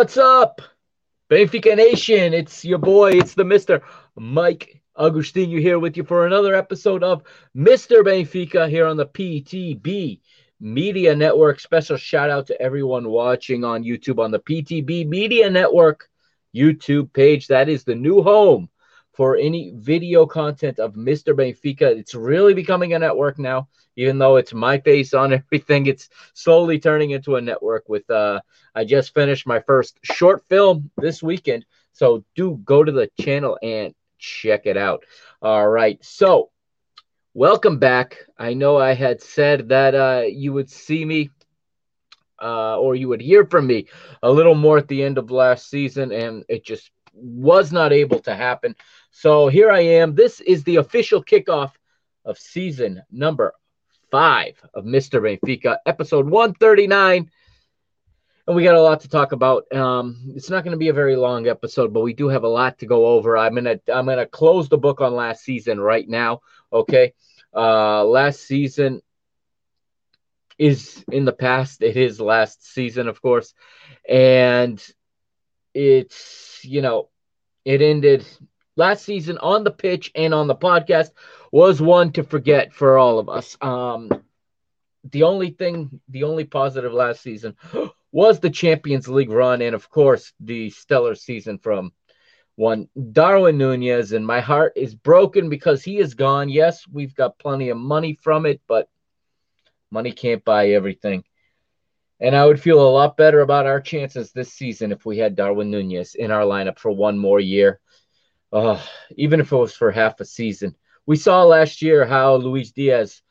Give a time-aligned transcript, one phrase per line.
[0.00, 0.62] What's up,
[1.30, 2.32] Benfica Nation?
[2.32, 3.82] It's your boy, it's the Mr.
[4.16, 5.50] Mike Agustin.
[5.50, 7.22] You here with you for another episode of
[7.54, 8.02] Mr.
[8.02, 10.20] Benfica here on the PTB
[10.58, 11.60] Media Network.
[11.60, 16.08] Special shout out to everyone watching on YouTube on the PTB Media Network
[16.56, 17.48] YouTube page.
[17.48, 18.70] That is the new home
[19.20, 21.34] for any video content of Mr.
[21.34, 21.82] Benfica.
[21.82, 25.84] It's really becoming a network now, even though it's my face on everything.
[25.84, 27.86] It's slowly turning into a network.
[27.86, 28.40] With uh,
[28.74, 33.58] I just finished my first short film this weekend, so do go to the channel
[33.62, 35.04] and check it out.
[35.42, 36.48] All right, so
[37.34, 38.24] welcome back.
[38.38, 41.28] I know I had said that uh, you would see me.
[42.42, 43.86] Uh, or you would hear from me
[44.22, 48.20] a little more at the end of last season, and it just was not able
[48.20, 48.74] to happen.
[49.10, 50.14] So here I am.
[50.14, 51.72] This is the official kickoff
[52.24, 53.54] of season number
[54.10, 55.20] five of Mr.
[55.20, 57.30] Benfica, episode 139.
[58.46, 59.70] And we got a lot to talk about.
[59.72, 62.48] Um, it's not going to be a very long episode, but we do have a
[62.48, 63.38] lot to go over.
[63.38, 66.40] I'm gonna I'm gonna close the book on last season right now.
[66.72, 67.12] Okay,
[67.54, 69.02] uh, last season
[70.58, 71.82] is in the past.
[71.82, 73.54] It is last season, of course,
[74.08, 74.84] and
[75.74, 77.08] it's you know
[77.64, 78.26] it ended
[78.76, 81.10] last season on the pitch and on the podcast
[81.52, 83.56] was one to forget for all of us.
[83.60, 84.10] Um,
[85.10, 87.56] the only thing, the only positive last season
[88.12, 91.92] was the Champions League run, and of course the stellar season from
[92.56, 94.12] one Darwin Nunez.
[94.12, 96.48] And my heart is broken because he is gone.
[96.48, 98.88] Yes, we've got plenty of money from it, but
[99.90, 101.24] money can't buy everything.
[102.20, 105.36] And I would feel a lot better about our chances this season if we had
[105.36, 107.80] Darwin Nunez in our lineup for one more year
[108.52, 108.80] uh,
[109.16, 110.74] even if it was for half a season.
[111.06, 113.22] We saw last year how Luis Diaz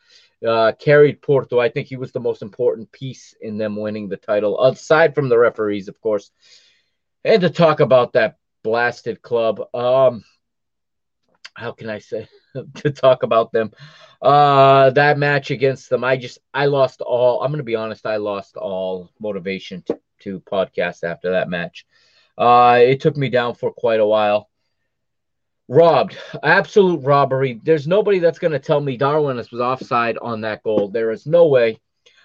[0.45, 1.59] uh, carried Porto.
[1.59, 5.29] I think he was the most important piece in them winning the title, aside from
[5.29, 6.31] the referees, of course.
[7.23, 10.23] And to talk about that blasted club, um,
[11.53, 12.27] how can I say
[12.75, 13.71] to talk about them?
[14.21, 17.41] Uh, that match against them, I just I lost all.
[17.41, 21.85] I'm gonna be honest, I lost all motivation to, to podcast after that match.
[22.37, 24.49] Uh, it took me down for quite a while
[25.69, 27.61] robbed, absolute robbery.
[27.63, 30.89] There's nobody that's to tell me Darwin was offside on that goal.
[30.89, 31.79] There is no way.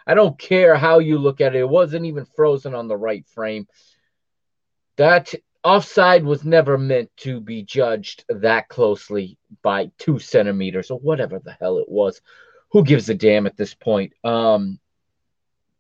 [0.07, 1.61] I don't care how you look at it.
[1.61, 3.69] It wasn't even frozen on the right frame.
[4.97, 11.39] That offside was never meant to be judged that closely by two centimeters or whatever
[11.39, 12.21] the hell it was.
[12.71, 14.13] Who gives a damn at this point?
[14.23, 14.79] Um,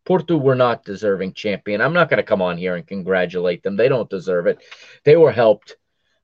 [0.05, 1.81] Porto were not deserving champion.
[1.81, 3.77] I'm not going to come on here and congratulate them.
[3.77, 4.63] They don't deserve it.
[5.05, 5.77] They were helped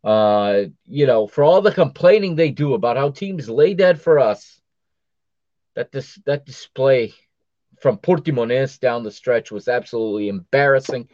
[0.02, 4.18] uh, you know, for all the complaining they do about how teams lay dead for
[4.18, 4.60] us,
[5.74, 7.12] that this that display
[7.80, 11.08] from Portimonense down the stretch was absolutely embarrassing.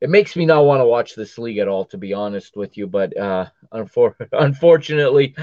[0.00, 2.76] It makes me not want to watch this league at all, to be honest with
[2.76, 2.86] you.
[2.86, 5.34] But uh, unfor- unfortunately,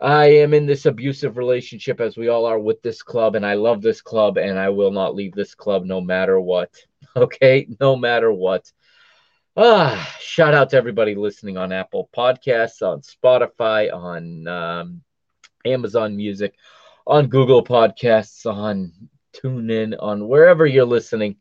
[0.00, 3.54] I am in this abusive relationship, as we all are, with this club, and I
[3.54, 6.70] love this club, and I will not leave this club no matter what.
[7.16, 8.70] Okay, no matter what.
[9.56, 15.02] Ah, shout out to everybody listening on Apple Podcasts, on Spotify, on um,
[15.64, 16.54] Amazon Music,
[17.06, 18.92] on Google Podcasts, on
[19.32, 21.36] TuneIn, on wherever you're listening.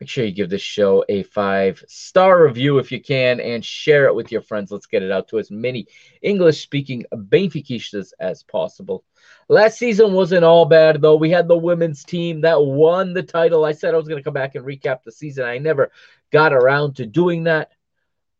[0.00, 4.06] Make sure you give this show a five star review if you can and share
[4.06, 4.70] it with your friends.
[4.70, 5.86] Let's get it out to as many
[6.20, 9.04] English speaking Benfiquistas as possible.
[9.48, 11.16] Last season wasn't all bad, though.
[11.16, 13.64] We had the women's team that won the title.
[13.64, 15.46] I said I was going to come back and recap the season.
[15.46, 15.90] I never
[16.30, 17.70] got around to doing that.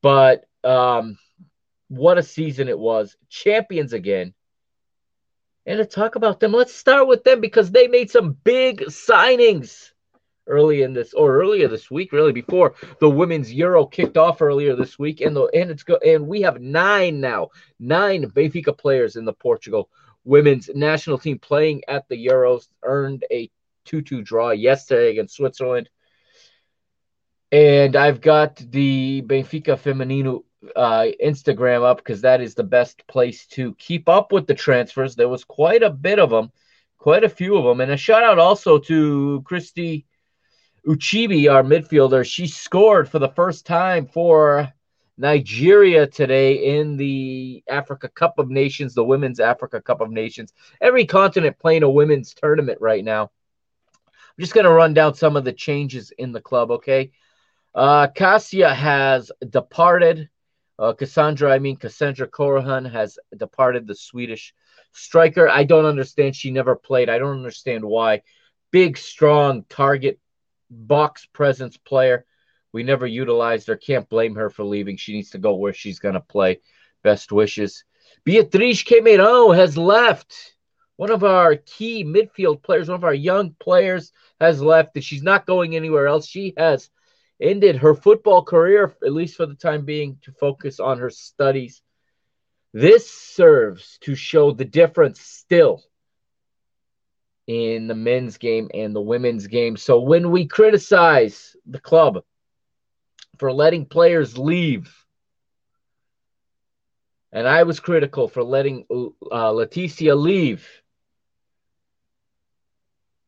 [0.02, 1.16] But um,
[1.88, 3.16] what a season it was.
[3.30, 4.34] Champions again.
[5.64, 9.92] And to talk about them, let's start with them because they made some big signings
[10.46, 14.74] early in this or earlier this week, really before the women's Euro kicked off earlier
[14.74, 15.20] this week.
[15.20, 17.48] And the and it's go and we have nine now,
[17.78, 19.88] nine Benfica players in the Portugal
[20.26, 23.50] women's national team playing at the Euros, earned a
[23.86, 25.88] 2-2 draw yesterday against Switzerland.
[27.52, 30.42] And I've got the Benfica Feminino
[30.74, 35.14] uh, Instagram up because that is the best place to keep up with the transfers.
[35.14, 36.50] There was quite a bit of them,
[36.98, 37.80] quite a few of them.
[37.80, 40.06] And a shout out also to Christy
[40.86, 42.24] Uchibi, our midfielder.
[42.24, 44.72] She scored for the first time for
[45.18, 50.52] Nigeria today in the Africa Cup of Nations, the Women's Africa Cup of Nations.
[50.80, 53.30] Every continent playing a women's tournament right now.
[54.06, 57.10] I'm just going to run down some of the changes in the club, okay?
[57.74, 60.28] Uh, Cassia has departed.
[60.78, 64.54] Uh, Cassandra, I mean, Cassandra Corhan has departed, the Swedish
[64.92, 65.48] striker.
[65.48, 66.36] I don't understand.
[66.36, 67.08] She never played.
[67.08, 68.22] I don't understand why.
[68.70, 70.20] Big, strong target
[70.70, 72.24] box presence player.
[72.72, 73.76] We never utilized her.
[73.76, 74.96] Can't blame her for leaving.
[74.96, 76.60] She needs to go where she's going to play.
[77.02, 77.84] Best wishes.
[78.24, 80.54] Beatriz Cameirão has left.
[80.96, 85.46] One of our key midfield players, one of our young players has left, she's not
[85.46, 86.26] going anywhere else.
[86.26, 86.90] She has
[87.40, 91.82] ended her football career, at least for the time being, to focus on her studies.
[92.72, 95.82] This serves to show the difference still
[97.46, 99.76] in the men's game and the women's game.
[99.76, 102.22] So when we criticize the club
[103.38, 104.92] for letting players leave,
[107.32, 110.66] and I was critical for letting uh, Leticia leave.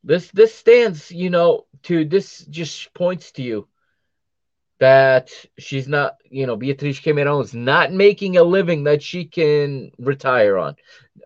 [0.04, 3.68] This this stands, you know, to this just points to you
[4.78, 9.90] that she's not, you know, Beatriz Cameirão is not making a living that she can
[9.98, 10.76] retire on.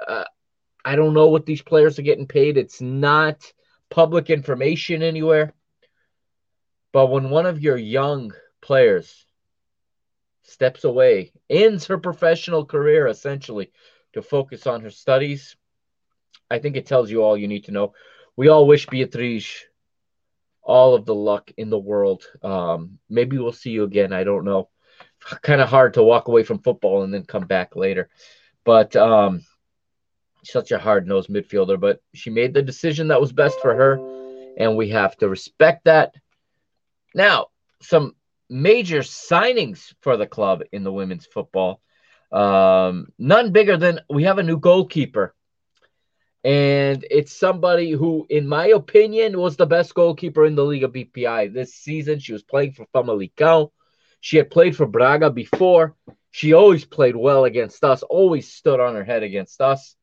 [0.06, 0.24] Uh,
[0.84, 2.56] I don't know what these players are getting paid.
[2.56, 3.52] It's not
[3.90, 5.52] public information anywhere.
[6.92, 9.24] But when one of your young players
[10.42, 13.72] steps away, ends her professional career essentially
[14.12, 15.56] to focus on her studies,
[16.50, 17.94] I think it tells you all you need to know.
[18.36, 19.64] We all wish Beatriz
[20.62, 22.24] all of the luck in the world.
[22.42, 24.12] Um, maybe we'll see you again.
[24.12, 24.68] I don't know.
[25.42, 28.08] Kind of hard to walk away from football and then come back later.
[28.64, 29.42] But um,
[30.44, 33.94] such a hard nosed midfielder, but she made the decision that was best for her,
[34.56, 36.14] and we have to respect that.
[37.14, 37.48] Now,
[37.80, 38.14] some
[38.48, 41.80] major signings for the club in the women's football.
[42.30, 45.34] Um, none bigger than we have a new goalkeeper.
[46.44, 51.52] And it's somebody who, in my opinion, was the best goalkeeper in the Liga BPI
[51.52, 52.18] this season.
[52.18, 53.70] She was playing for Famalicão.
[54.20, 55.94] She had played for Braga before.
[56.30, 59.94] She always played well against us, always stood on her head against us.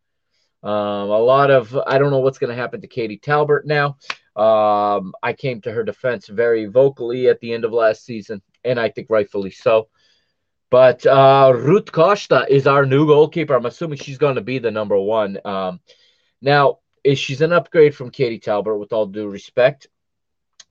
[0.61, 3.97] Um, a lot of I don't know what's going to happen to Katie Talbert now.
[4.35, 8.79] Um, I came to her defense very vocally at the end of last season, and
[8.79, 9.89] I think rightfully so.
[10.69, 13.55] But uh, Ruth Costa is our new goalkeeper.
[13.55, 15.39] I'm assuming she's going to be the number one.
[15.43, 15.79] Um,
[16.41, 16.79] now,
[17.15, 19.87] she's an upgrade from Katie Talbert, with all due respect,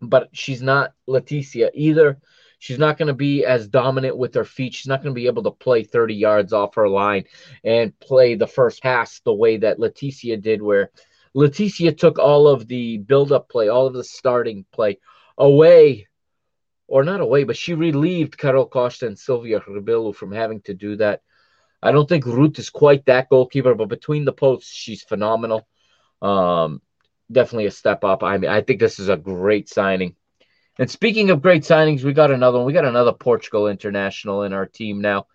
[0.00, 2.20] but she's not Leticia either.
[2.58, 4.75] She's not going to be as dominant with her feet.
[4.75, 7.25] She's not going to be able to play 30 yards off her line
[7.62, 10.90] and play the first pass the way that Leticia did, where
[11.37, 14.99] Leticia took all of the build-up play, all of the starting play
[15.37, 16.08] away,
[16.88, 20.96] or not away, but she relieved Carol Costa and Sylvia Rebelo from having to do
[20.96, 21.22] that.
[21.81, 25.69] I don't think Ruth is quite that goalkeeper, but between the posts, she's phenomenal.
[26.20, 26.82] Um,
[27.31, 28.25] definitely a step up.
[28.25, 30.16] I mean, I think this is a great signing.
[30.78, 32.66] And speaking of great signings, we got another one.
[32.66, 35.26] We got another Portugal international in our team now.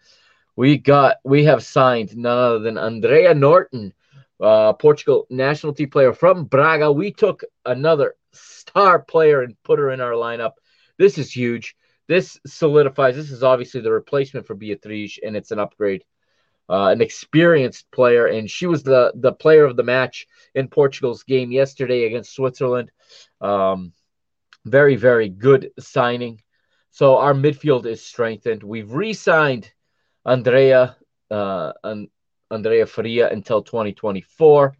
[0.55, 3.93] We got we have signed none other than Andreia Norton,
[4.39, 6.91] uh, Portugal national team player from Braga.
[6.91, 10.53] We took another star player and put her in our lineup.
[10.97, 11.75] This is huge.
[12.07, 13.15] This solidifies.
[13.15, 16.03] This is obviously the replacement for Beatriz, and it's an upgrade.
[16.69, 21.23] Uh, an experienced player, and she was the the player of the match in Portugal's
[21.23, 22.89] game yesterday against Switzerland.
[23.41, 23.91] Um,
[24.65, 26.41] very, very good signing.
[26.91, 28.63] So our midfield is strengthened.
[28.63, 29.71] We've re-signed
[30.25, 30.95] Andreia
[31.31, 31.73] uh,
[32.51, 34.75] Andreia Faria until 2024.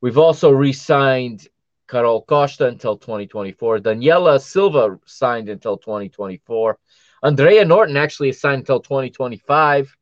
[0.00, 1.46] We've also re-signed
[1.88, 3.80] Carol Costa until 2024.
[3.80, 6.78] Daniela Silva signed until 2024.
[7.22, 9.94] Andreia Norton actually is signed until 2025.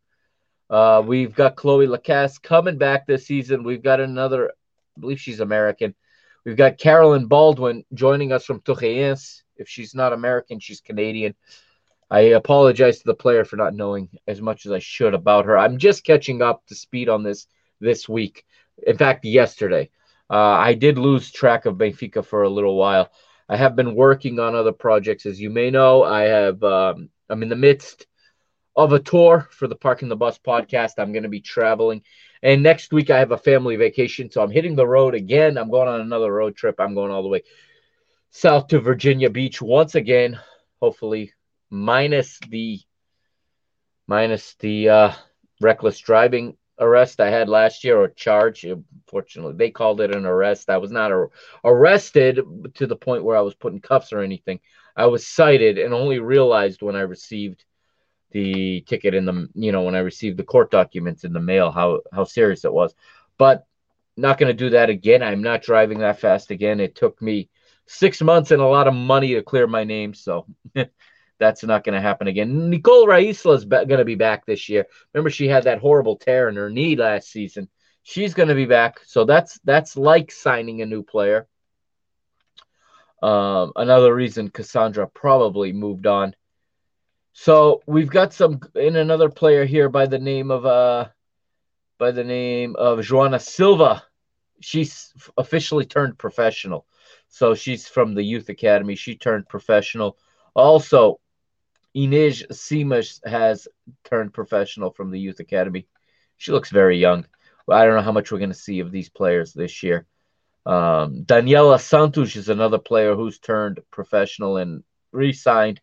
[0.70, 3.64] Uh, we've got Chloe Lacasse coming back this season.
[3.64, 4.52] We've got another,
[4.96, 5.94] I believe she's American,
[6.44, 9.42] We've got Carolyn Baldwin joining us from Torreense.
[9.56, 11.34] If she's not American, she's Canadian.
[12.10, 15.56] I apologize to the player for not knowing as much as I should about her.
[15.56, 17.46] I'm just catching up to speed on this
[17.80, 18.44] this week.
[18.86, 19.90] In fact, yesterday.
[20.28, 23.10] Uh, I did lose track of Benfica for a little while.
[23.48, 26.04] I have been working on other projects, as you may know.
[26.04, 26.62] I have.
[26.62, 28.06] Um, I'm in the midst
[28.76, 30.92] of a tour for the Park and the Bus podcast.
[30.98, 32.02] I'm going to be traveling
[32.42, 35.58] and next week I have a family vacation, so I'm hitting the road again.
[35.58, 36.76] I'm going on another road trip.
[36.78, 37.42] I'm going all the way
[38.30, 40.38] south to Virginia Beach once again.
[40.80, 41.32] Hopefully,
[41.68, 42.80] minus the
[44.06, 45.12] minus the uh,
[45.60, 48.64] reckless driving arrest I had last year or charge.
[48.64, 50.70] Unfortunately, they called it an arrest.
[50.70, 51.30] I was not ar-
[51.62, 52.40] arrested
[52.74, 54.60] to the point where I was put in cuffs or anything.
[54.96, 57.64] I was cited and only realized when I received
[58.30, 61.70] the ticket in the you know when I received the court documents in the mail
[61.70, 62.94] how how serious it was.
[63.38, 63.66] But
[64.16, 65.22] not going to do that again.
[65.22, 66.80] I'm not driving that fast again.
[66.80, 67.48] It took me
[67.86, 70.46] six months and a lot of money to clear my name, so
[71.38, 72.70] that's not going to happen again.
[72.70, 74.86] Nycole Raysla is going to be back this year.
[75.12, 77.68] Remember, she had that horrible tear in her knee last season.
[78.02, 81.46] She's going to be back, so that's that's like signing a new player.
[83.22, 86.34] Um, another reason Cassandra probably moved on
[87.42, 91.08] So we've got some in another player here by the name of uh
[91.96, 94.04] by the name of Joana Silva.
[94.60, 96.84] She's officially turned professional.
[97.28, 98.94] So she's from the youth academy.
[98.94, 100.18] She turned professional.
[100.52, 101.18] Also,
[101.96, 103.66] Inês Simas has
[104.04, 105.86] turned professional from the youth academy.
[106.36, 107.24] She looks very young.
[107.70, 110.04] I don't know how much we're going to see of these players this year.
[110.66, 115.80] Um, Daniela Santos is another player who's turned professional and re signed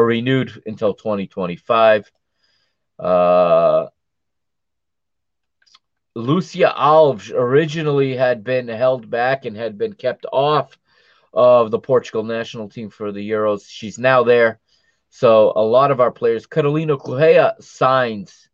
[0.00, 2.10] or renewed until 2025.
[2.98, 3.86] Uh,
[6.14, 10.76] Lucia Alves originally had been held back and had been kept off
[11.34, 13.66] of the Portugal national team for the Euros.
[13.68, 14.58] She's now there.
[15.10, 18.48] So a lot of our players, Carolina Correa signs,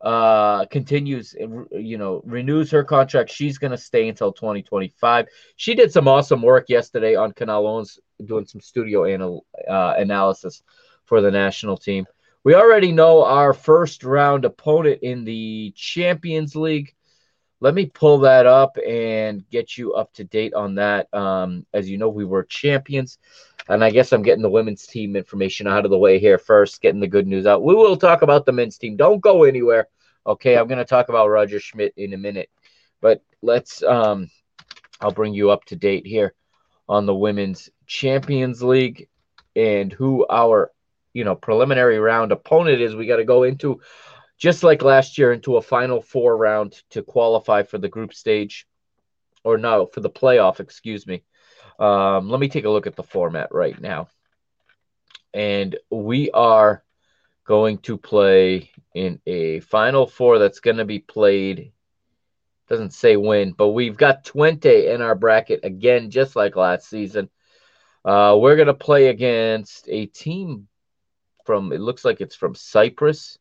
[0.00, 3.30] uh, continues, you know, renews her contract.
[3.30, 5.26] She's going to stay until 2025.
[5.56, 7.84] She did some awesome work yesterday on Canal
[8.24, 10.62] doing some studio anal, uh, analysis
[11.04, 12.06] for the national team.
[12.44, 16.94] We already know our first round opponent in the Champions League.
[17.60, 21.12] Let me pull that up and get you up to date on that.
[21.12, 23.18] Um, as you know, we were champions.
[23.68, 26.80] And I guess I'm getting the women's team information out of the way here first,
[26.80, 27.64] getting the good news out.
[27.64, 28.96] We will talk about the men's team.
[28.96, 29.88] Don't go anywhere.
[30.26, 32.50] Okay, I'm going to talk about Roger Schmidt in a minute.
[33.00, 34.30] But let's um
[35.00, 36.34] I'll bring you up to date here
[36.88, 39.08] on the women's Champions League
[39.54, 40.70] and who our
[41.12, 43.80] you know preliminary round opponent is we got to go into
[44.38, 48.66] just like last year into a final four round to qualify for the group stage
[49.44, 51.22] or no for the playoff excuse me
[51.78, 54.08] um, let me take a look at the format right now
[55.34, 56.82] and we are
[57.44, 61.72] going to play in a final four that's going to be played
[62.68, 67.28] doesn't say when but we've got Twente in our bracket again just like last season
[68.04, 70.68] uh, we're going to play against a team
[71.46, 73.38] from it looks like it's from Cyprus.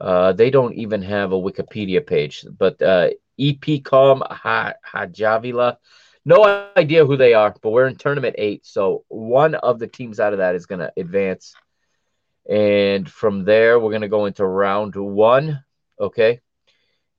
[0.00, 5.76] Uh, they don't even have a Wikipedia page, but uh, EPCOM Hajvalia.
[6.24, 10.20] No idea who they are, but we're in tournament eight, so one of the teams
[10.20, 11.54] out of that is going to advance,
[12.48, 15.64] and from there we're going to go into round one.
[16.00, 16.40] Okay,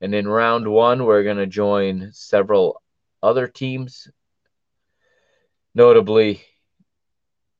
[0.00, 2.80] and in round one we're going to join several
[3.22, 4.08] other teams,
[5.74, 6.42] notably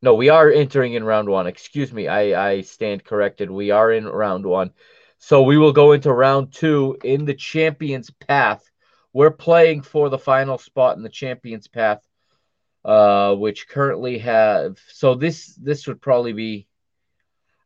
[0.04, 1.46] no, we are entering in round one.
[1.46, 2.08] Excuse me.
[2.08, 3.50] I, I stand corrected.
[3.50, 4.72] We are in round one.
[5.16, 8.70] So we will go into round two in the champions path.
[9.14, 12.06] We're playing for the final spot in the champions path,
[12.84, 16.66] uh, which currently have so this this would probably be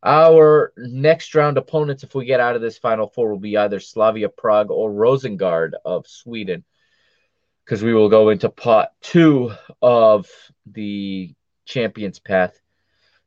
[0.03, 3.79] our next round opponents if we get out of this final four will be either
[3.79, 6.63] Slavia Prague or Rosengard of Sweden.
[7.65, 9.51] Because we will go into pot two
[9.81, 10.29] of
[10.65, 11.33] the
[11.65, 12.58] champions path.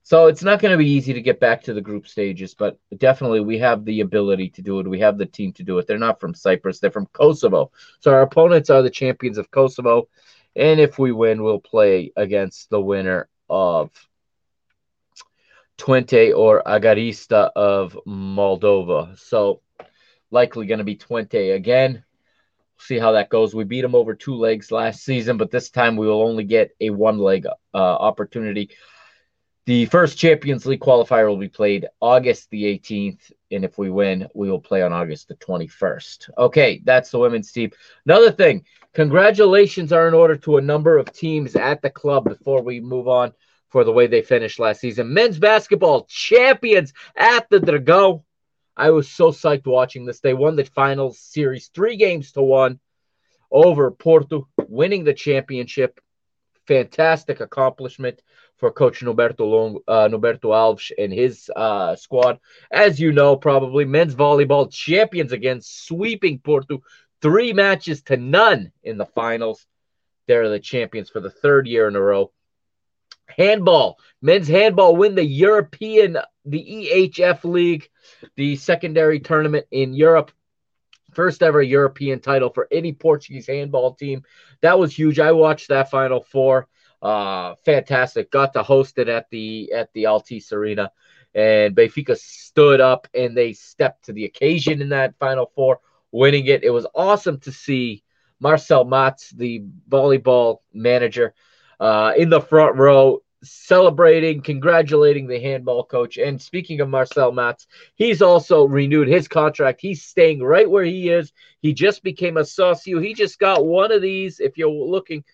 [0.04, 2.78] So it's not going to be easy to get back to the group stages, but
[2.96, 4.88] definitely we have the ability to do it.
[4.88, 5.86] We have the team to do it.
[5.86, 7.70] They're not from Cyprus, they're from Kosovo.
[8.00, 10.08] So our opponents are the champions of Kosovo.
[10.56, 13.90] And if we win, we'll play against the winner of
[15.78, 19.18] Twente or Agarista of Moldova.
[19.18, 19.62] So
[20.30, 22.04] likely going to be Twente again
[22.82, 23.54] see how that goes.
[23.54, 26.72] We beat them over two legs last season, but this time we will only get
[26.80, 28.70] a one leg uh, opportunity.
[29.64, 34.26] The first Champions League qualifier will be played August the 18th, and if we win,
[34.34, 36.30] we will play on August the 21st.
[36.36, 37.70] Okay, that's the women's team.
[38.04, 42.60] Another thing, congratulations are in order to a number of teams at the club before
[42.60, 43.32] we move on
[43.68, 45.14] for the way they finished last season.
[45.14, 48.24] Men's basketball champions at the Drago.
[48.76, 50.18] I was so psyched watching this.
[50.18, 52.80] They won the finals series three games to one
[53.48, 56.00] over Porto, winning the championship.
[56.66, 58.22] Fantastic accomplishment
[58.62, 62.38] for Coach Norberto Long, uh, Norberto Alves and his uh, squad.
[62.70, 66.80] As you know, probably men's volleyball champions again, sweeping Porto
[67.20, 69.66] three matches to none in the finals.
[70.28, 72.30] They're the champions for the third year in a row.
[73.36, 77.88] Handball, men's handball win the European, the EHF League
[78.36, 80.30] the secondary tournament in Europe.
[81.14, 84.22] First ever European title for any Portuguese handball team.
[84.60, 85.18] That was huge.
[85.18, 86.68] I watched that Final Four.
[87.02, 88.30] Uh, fantastic.
[88.30, 90.92] Got to host it at the at the Altice Arena,
[91.34, 95.80] and Benfica stood up and they stepped to the occasion in that Final Four,
[96.12, 96.62] winning it.
[96.62, 98.04] It was awesome to see
[98.38, 101.34] Marcel Matz, the volleyball manager,
[101.80, 106.16] uh, in the front row celebrating, congratulating the handball coach.
[106.16, 107.66] And speaking of Marcel Matz,
[107.96, 109.80] he's also renewed his contract.
[109.80, 111.32] He's staying right where he is.
[111.60, 113.00] He just became a socio.
[113.00, 114.38] He just got one of these.
[114.38, 115.24] If you're looking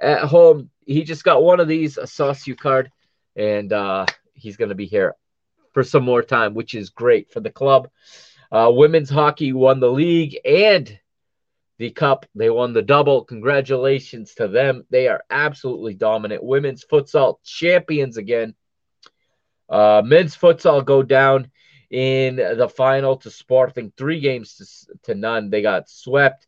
[0.00, 2.90] at home, he just got one of these, a socio card,
[3.34, 5.14] and uh, he's going to be here
[5.72, 7.88] for some more time, which is great for the club.
[8.50, 10.98] Uh, women's hockey won the league and
[11.78, 12.26] the cup.
[12.34, 13.24] They won the double.
[13.24, 14.84] Congratulations to them.
[14.90, 16.42] They are absolutely dominant.
[16.42, 18.54] Women's futsal champions again.
[19.68, 21.50] Uh, men's futsal go down
[21.90, 25.50] in the final to Sporting, three games to, to none.
[25.50, 26.46] They got swept.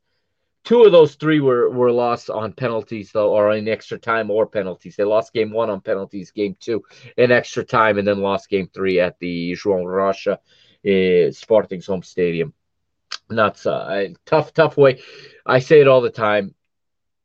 [0.69, 4.47] Two of those three were, were lost on penalties, though, or in extra time or
[4.47, 4.97] penalties.
[4.97, 6.85] They lost game one on penalties, game two
[7.17, 12.03] in extra time, and then lost game three at the João Rocha uh, Sporting's home
[12.03, 12.53] stadium.
[13.31, 13.65] Nuts.
[13.65, 15.01] Uh, tough, tough way.
[15.47, 16.55] I say it all the time.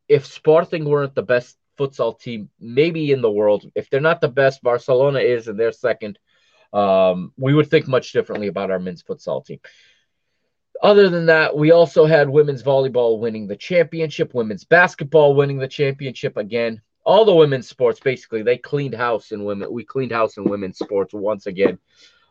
[0.08, 4.28] If Sporting weren't the best futsal team, maybe in the world, if they're not the
[4.28, 6.18] best, Barcelona is, and they're second,
[6.72, 9.60] um, we would think much differently about our men's futsal team.
[10.82, 15.68] Other than that, we also had women's volleyball winning the championship, women's basketball winning the
[15.68, 16.80] championship again.
[17.04, 19.72] All the women's sports, basically, they cleaned house in women.
[19.72, 21.78] We cleaned house in women's sports once again.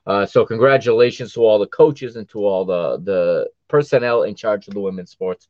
[0.06, 4.68] Uh, so congratulations to all the coaches and to all the the personnel in charge
[4.68, 5.48] of the women's sports.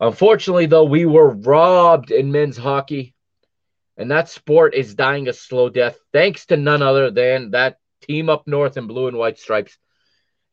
[0.00, 3.14] Unfortunately, though, we were robbed in men's hockey,
[3.96, 8.28] and that sport is dying a slow death thanks to none other than that team
[8.28, 9.76] up north in blue and white stripes.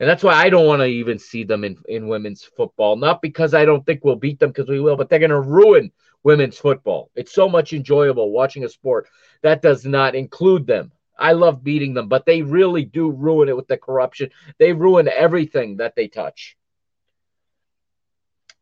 [0.03, 2.98] And that's why I don't want to even see them in, in women's football.
[2.98, 5.39] Not because I don't think we'll beat them, because we will, but they're going to
[5.39, 5.93] ruin
[6.24, 7.10] women's football.
[7.15, 9.07] It's so much enjoyable watching a sport
[9.43, 10.91] that does not include them.
[11.17, 14.31] I love beating them, but they really do ruin it with the corruption.
[14.57, 16.57] They ruin everything that they touch.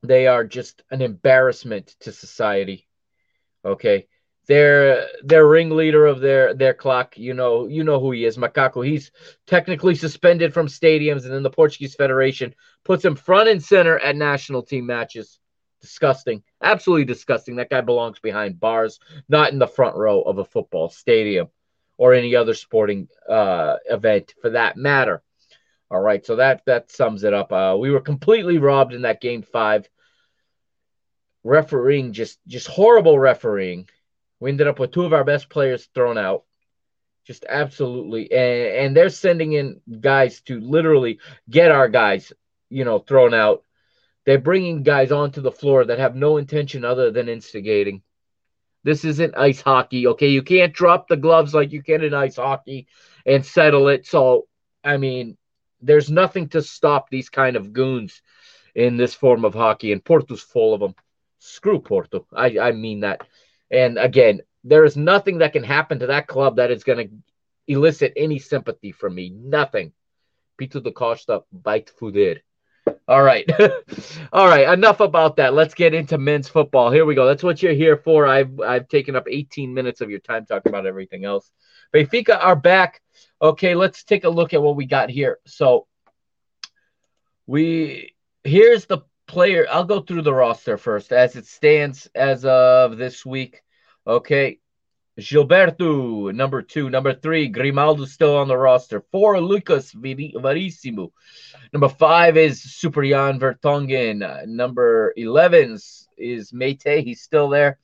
[0.03, 2.87] They are just an embarrassment to society.
[3.65, 4.05] Okay.
[4.51, 8.85] Their their ringleader of their their clock, you know, you know who he is, Macaco.
[8.85, 9.11] He's
[9.47, 14.17] technically suspended from stadiums, and then the Portuguese Federation puts him front and center at
[14.17, 15.39] national team matches.
[15.79, 16.43] Disgusting.
[16.61, 17.55] Absolutely disgusting.
[17.55, 18.99] That guy belongs behind bars,
[19.29, 21.47] not in the front row of a football stadium
[21.97, 25.23] or any other sporting uh, event for that matter.
[25.89, 27.53] All right, so that that sums it up.
[27.53, 29.87] Uh, we were completely robbed in that game five.
[31.45, 33.87] Refereeing just just horrible refereeing.
[34.41, 36.43] We ended up with two of our best players thrown out.
[37.25, 42.33] Just absolutely, and, and they're sending in guys to literally get our guys,
[42.69, 43.63] you know, thrown out.
[44.25, 48.01] They're bringing guys onto the floor that have no intention other than instigating.
[48.83, 50.29] This isn't ice hockey, okay?
[50.29, 52.87] You can't drop the gloves like you can in ice hockey
[53.23, 54.07] and settle it.
[54.07, 54.47] So,
[54.83, 55.37] I mean,
[55.79, 58.23] there's nothing to stop these kind of goons
[58.73, 60.95] in this form of hockey, and Porto's full of them.
[61.37, 62.25] Screw Porto.
[62.33, 63.27] I, I mean that.
[63.71, 67.13] And again, there is nothing that can happen to that club that is going to
[67.67, 69.29] elicit any sympathy from me.
[69.29, 69.93] Nothing.
[70.57, 72.41] Pinto da Costa, bite fuder.
[73.07, 73.49] All right.
[74.33, 74.67] All right.
[74.67, 75.53] Enough about that.
[75.53, 76.91] Let's get into men's football.
[76.91, 77.25] Here we go.
[77.25, 78.27] That's what you're here for.
[78.27, 81.51] I've I've taken up 18 minutes of your time talking about everything else.
[81.93, 83.01] Benfica are back.
[83.41, 85.39] Okay, let's take a look at what we got here.
[85.45, 85.87] So
[87.45, 88.99] we here's the
[89.31, 89.65] player.
[89.71, 93.61] I'll go through the roster first as it stands as of this week.
[94.05, 94.59] Okay.
[95.17, 96.89] Gilberto, number two.
[96.89, 99.01] Number three, Grimaldo still on the roster.
[99.11, 101.13] Four, Lucas Verissimo.
[101.71, 104.21] Number five is Supriyan Vertonghen.
[104.21, 105.77] Uh, number 11
[106.17, 107.03] is Mete.
[107.03, 107.79] He's still there.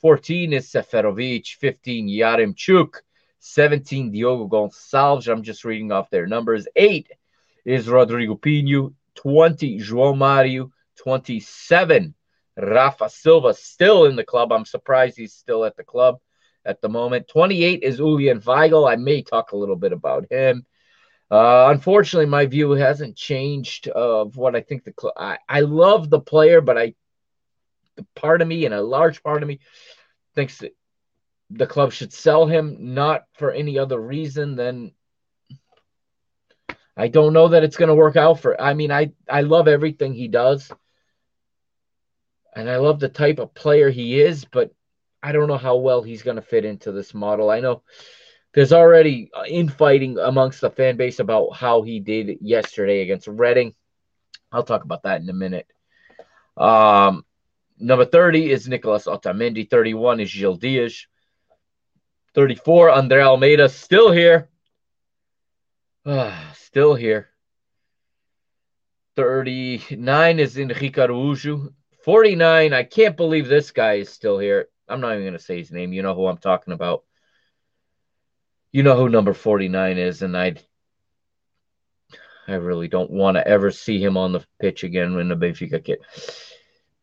[0.00, 1.46] 14 is Seferovic.
[1.56, 2.94] 15, Yaremchuk.
[3.38, 5.30] 17, Diogo Gonçalves.
[5.30, 6.66] I'm just reading off their numbers.
[6.74, 7.08] 8
[7.64, 8.94] is Rodrigo Pinho.
[9.14, 10.72] 20, João Mario.
[10.98, 12.14] 27,
[12.56, 13.54] Rafa Silva.
[13.54, 14.52] Still in the club.
[14.52, 16.18] I'm surprised he's still at the club
[16.64, 17.28] at the moment.
[17.28, 18.90] 28 is Julian Weigl.
[18.90, 20.66] I may talk a little bit about him.
[21.30, 26.08] Uh, unfortunately, my view hasn't changed of what I think the cl- I, I love
[26.08, 26.94] the player, but I
[27.96, 29.58] the part of me and a large part of me
[30.34, 30.74] thinks that
[31.50, 34.92] the club should sell him not for any other reason than
[36.96, 39.68] I don't know that it's going to work out for I mean I I love
[39.68, 40.70] everything he does
[42.58, 44.72] and I love the type of player he is but
[45.22, 47.50] I don't know how well he's going to fit into this model.
[47.50, 47.82] I know
[48.54, 53.74] there's already uh, infighting amongst the fan base about how he did yesterday against Reading.
[54.52, 55.66] I'll talk about that in a minute.
[56.56, 57.24] Um,
[57.78, 59.68] number 30 is Nicolas Otamendi.
[59.68, 61.06] 31 is Gil Dias.
[62.34, 64.48] 34, Andre Almeida, still here.
[66.54, 67.28] still here.
[69.16, 71.72] 39 is Henrique Araújo.
[72.08, 74.70] 49, I can't believe this guy is still here.
[74.88, 75.92] I'm not even going to say his name.
[75.92, 77.04] You know who I'm talking about
[78.72, 80.54] you know who number 49 is, and I
[82.46, 85.84] I really don't want to ever see him on the pitch again in the Benfica
[85.84, 86.00] kit.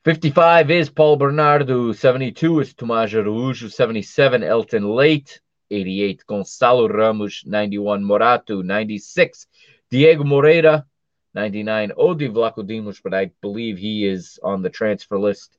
[0.05, 1.91] 55 is Paul Bernardo.
[1.91, 3.71] 72 is Tomás Araújo.
[3.71, 5.39] 77, Elton Late.
[5.69, 6.23] 88.
[6.27, 8.03] Gonçalo Ramos, 91.
[8.03, 9.45] Morato, 96.
[9.91, 10.83] Diego Moreira,
[11.35, 11.91] 99.
[11.97, 15.57] Odi Vlachodimos, but I believe he is on the transfer list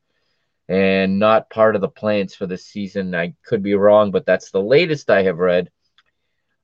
[0.68, 3.14] and not part of the plans for this season.
[3.14, 5.70] I could be wrong, but that's the latest I have read.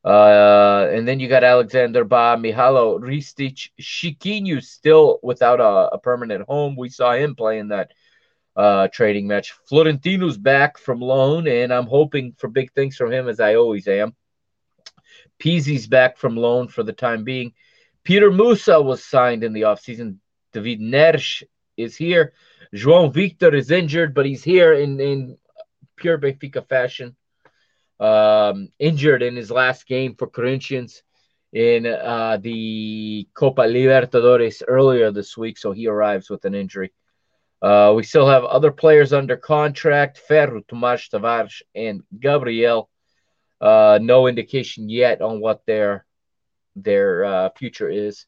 [0.05, 6.44] Uh, and then you got Alexander Bah, Mihailo Ristic, Chiquinho still without a, a, permanent
[6.48, 6.75] home.
[6.75, 7.92] We saw him playing that
[8.57, 9.55] uh, trading match.
[9.70, 13.87] Florentino's back from loan, and I'm hoping for big things from him, as I always
[13.87, 14.16] am.
[15.38, 17.53] Pizzi's back from loan for the time being.
[18.05, 20.19] Petar Musa was signed in the offseason.
[20.53, 21.43] David Neres
[21.77, 22.35] is here.
[22.75, 25.38] João Victor is injured, but he's here in, in
[25.97, 27.17] pure Benfica fashion
[28.01, 31.03] um, injured in his last game for Corinthians
[31.53, 36.93] in uh, the Copa Libertadores earlier this week, so he arrives with an injury.
[37.61, 42.91] Uh, we still have other players under contract Ferro, Tomas Tavares, and Gabriel.
[43.61, 46.05] Uh, no indication yet on what their
[46.77, 48.27] their uh, future is.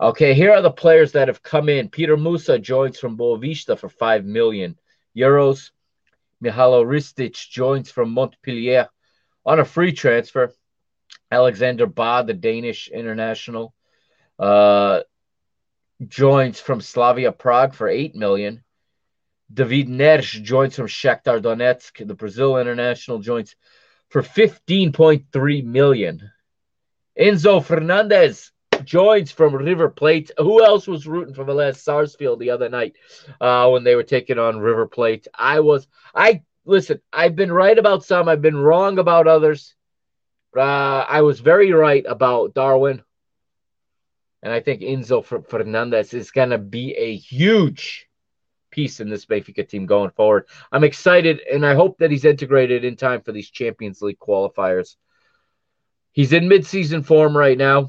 [0.00, 1.88] Okay, here are the players that have come in.
[1.88, 4.78] Petar Musa joins from Boavista for 5 million
[5.16, 5.70] euros.
[6.42, 8.88] Mihailo Ristic joins from Montpellier
[9.46, 10.52] on a free transfer.
[11.30, 13.74] Alexander Bah, the Danish international,
[14.38, 15.00] uh,
[16.08, 18.64] joins from Slavia Prague for eight million.
[19.52, 22.06] David Neres joins from Shakhtar Donetsk.
[22.06, 23.54] The Brazil international joins
[24.08, 26.30] for 15.3 million.
[27.18, 28.52] Enzo Fernandez
[28.84, 30.30] joins from River Plate.
[30.38, 32.96] Who else was rooting for Velez Sarsfield the other night
[33.40, 35.28] uh, when they were taking on River Plate?
[35.34, 35.86] I was.
[36.14, 37.00] I listen.
[37.12, 38.28] I've been right about some.
[38.28, 39.74] I've been wrong about others.
[40.56, 40.60] Uh,
[41.08, 43.02] I was very right about Darwin,
[44.42, 48.06] and I think Enzo Fernandez is going to be a huge
[48.70, 50.46] piece in this Benfica team going forward.
[50.70, 54.96] I'm excited, and I hope that he's integrated in time for these Champions League qualifiers.
[56.12, 57.88] He's in midseason form right now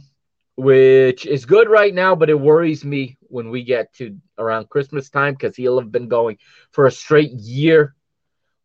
[0.55, 5.09] which is good right now, but it worries me when we get to around Christmas
[5.09, 6.37] time because he'll have been going
[6.71, 7.95] for a straight year.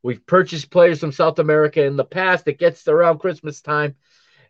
[0.03, 2.47] We've purchased players from South America in the past.
[2.47, 3.97] It gets around Christmas time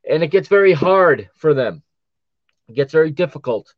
[0.09, 1.83] and it gets very hard for them.
[2.69, 3.73] It gets very difficult.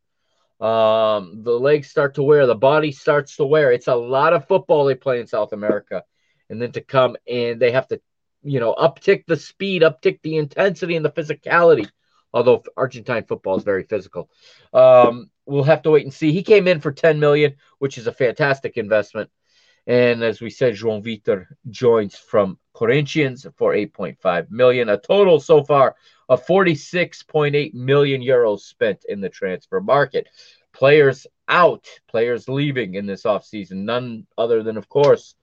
[0.59, 3.71] Um, the legs start to wear, the body starts to wear.
[3.71, 6.03] It's a lot of football they play in South America.
[6.49, 8.01] And then to come and they have to,
[8.43, 11.89] you know, uptick the speed, uptick the intensity and the physicality
[12.33, 14.29] although Argentine football is very physical.
[14.73, 16.31] Um, we'll have to wait and see.
[16.31, 19.29] He came in for 10 million, which is a fantastic investment.
[19.87, 25.63] And as we said, João Victor joins from Corinthians for 8.5 million, a total so
[25.63, 25.95] far
[26.29, 30.27] of 46.8 million euros spent in the transfer market.
[30.71, 35.35] Players out, players leaving in this offseason, none other than, of course,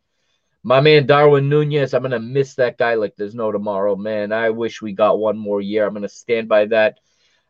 [0.68, 4.33] my man Darwin Nunez, I'm gonna miss that guy like there's no tomorrow, man.
[4.33, 5.87] I wish we got one more year.
[5.87, 7.00] I'm gonna stand by that.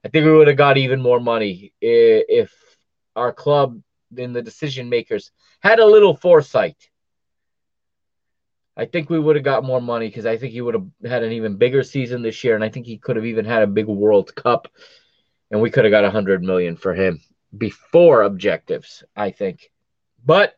[0.04, 2.54] I think we would have got even more money if
[3.16, 3.82] our club
[4.16, 6.76] and the decision makers had a little foresight.
[8.76, 11.24] I think we would have got more money because I think he would have had
[11.24, 13.66] an even bigger season this year, and I think he could have even had a
[13.66, 14.68] big World Cup,
[15.50, 17.20] and we could have got a hundred million for him
[17.56, 19.02] before objectives.
[19.16, 19.72] I think,
[20.24, 20.54] but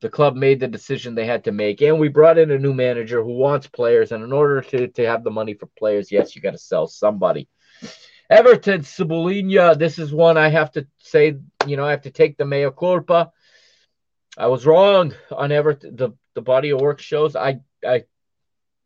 [0.00, 2.72] the club made the decision they had to make, and we brought in a new
[2.72, 4.12] manager who wants players.
[4.12, 6.86] And in order to, to have the money for players, yes, you got to sell
[6.86, 7.48] somebody.
[8.30, 11.36] Everton, Cebolinha, this is one I have to say,
[11.66, 13.32] you know, I have to take the mea culpa.
[14.38, 15.96] I was wrong on Everton.
[15.96, 18.04] The, the body of work shows I, I,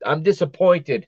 [0.05, 1.07] I'm disappointed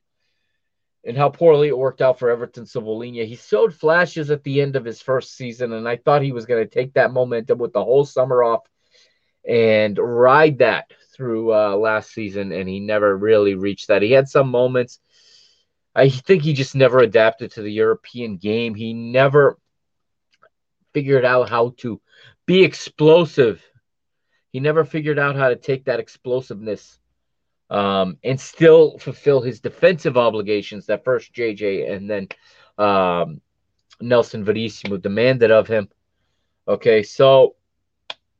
[1.02, 3.26] in how poorly it worked out for Everton Cebolinha.
[3.26, 6.46] He showed flashes at the end of his first season, and I thought he was
[6.46, 8.68] going to take that momentum with the whole summer off
[9.48, 14.02] and ride that through uh, last season, and he never really reached that.
[14.02, 14.98] He had some moments.
[15.94, 18.74] I think he just never adapted to the European game.
[18.74, 19.58] He never
[20.92, 22.00] figured out how to
[22.44, 23.62] be explosive.
[24.52, 26.98] He never figured out how to take that explosiveness
[27.70, 32.28] um, and still fulfill his defensive obligations that first JJ and then
[32.78, 33.40] um,
[34.00, 35.88] Nelson Verissimo demanded of him.
[36.68, 37.56] Okay, so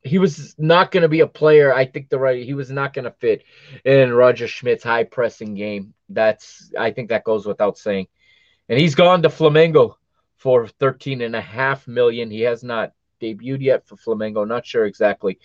[0.07, 1.75] he was not going to be a player.
[1.75, 3.45] I think the right he was not going to fit
[3.85, 5.95] in Roger Schmidt's high pressing game.
[6.09, 8.07] That's I think that goes without saying.
[8.69, 9.95] And he's gone to Flamengo
[10.37, 12.31] for 13 and a half million.
[12.31, 14.47] He has not debuted yet for Flamengo.
[14.47, 15.39] Not sure exactly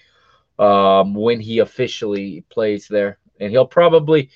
[0.57, 3.19] um, when he officially plays there.
[3.39, 4.29] And he'll probably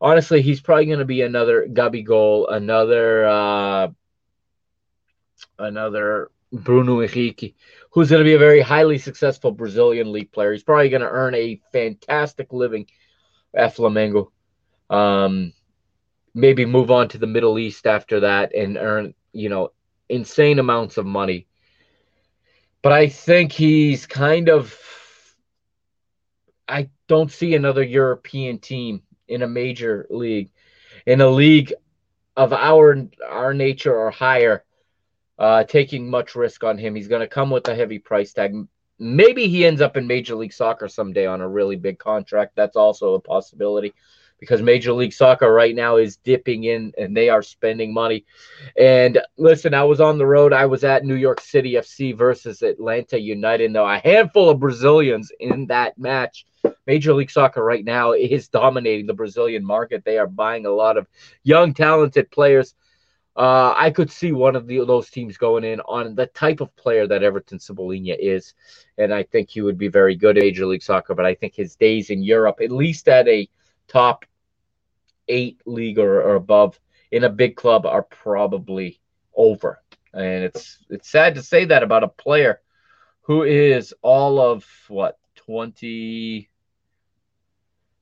[0.00, 3.88] honestly, he's probably going to be another Gabigol, another uh,
[5.58, 7.56] another Bruno Henrique,
[7.96, 10.52] who's going to be a very highly successful Brazilian league player.
[10.52, 12.88] He's probably going to earn a fantastic living
[13.54, 14.32] at Flamengo.
[14.90, 15.54] Um,
[16.34, 19.70] maybe move on to the Middle East after that and earn, you know,
[20.10, 21.46] insane amounts of money.
[22.82, 24.78] But I think he's kind of
[26.68, 30.50] I don't see another European team in a major league,
[31.06, 31.72] in a league
[32.36, 34.65] of our our nature or higher,
[35.38, 36.94] uh, taking much risk on him.
[36.94, 38.54] He's going to come with a heavy price tag.
[38.98, 42.56] Maybe he ends up in Major League Soccer someday on a really big contract.
[42.56, 43.92] That's also a possibility
[44.38, 48.24] because Major League Soccer right now is dipping in and they are spending money.
[48.78, 50.52] And listen, I was on the road.
[50.52, 53.72] I was at New York City FC versus Atlanta United.
[53.72, 56.46] Though a handful of Brazilians in that match.
[56.86, 60.04] Major League Soccer right now is dominating the Brazilian market.
[60.04, 61.06] They are buying a lot of
[61.44, 62.74] young, talented players.
[63.36, 66.74] Uh, I could see one of the, those teams going in on the type of
[66.74, 68.54] player that Everton Cebolinha is,
[68.96, 71.14] and I think he would be very good at Major League Soccer.
[71.14, 73.48] But I think his days in Europe, at least at a
[73.88, 74.24] top
[75.28, 79.00] eight league or, or above in a big club are probably
[79.34, 79.82] over.
[80.14, 82.62] And it's it's sad to say that about a player
[83.22, 86.48] who is all of what 20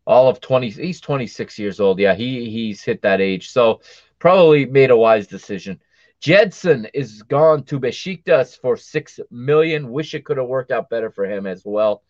[0.07, 1.99] all of 20 he's 26 years old.
[1.99, 3.51] Yeah, he he's hit that age.
[3.51, 3.81] So
[4.25, 5.79] probably made a wise decision.
[6.23, 9.91] Gedson is gone to Besiktas for six million.
[9.91, 12.03] Wish it could have worked out better for him as well.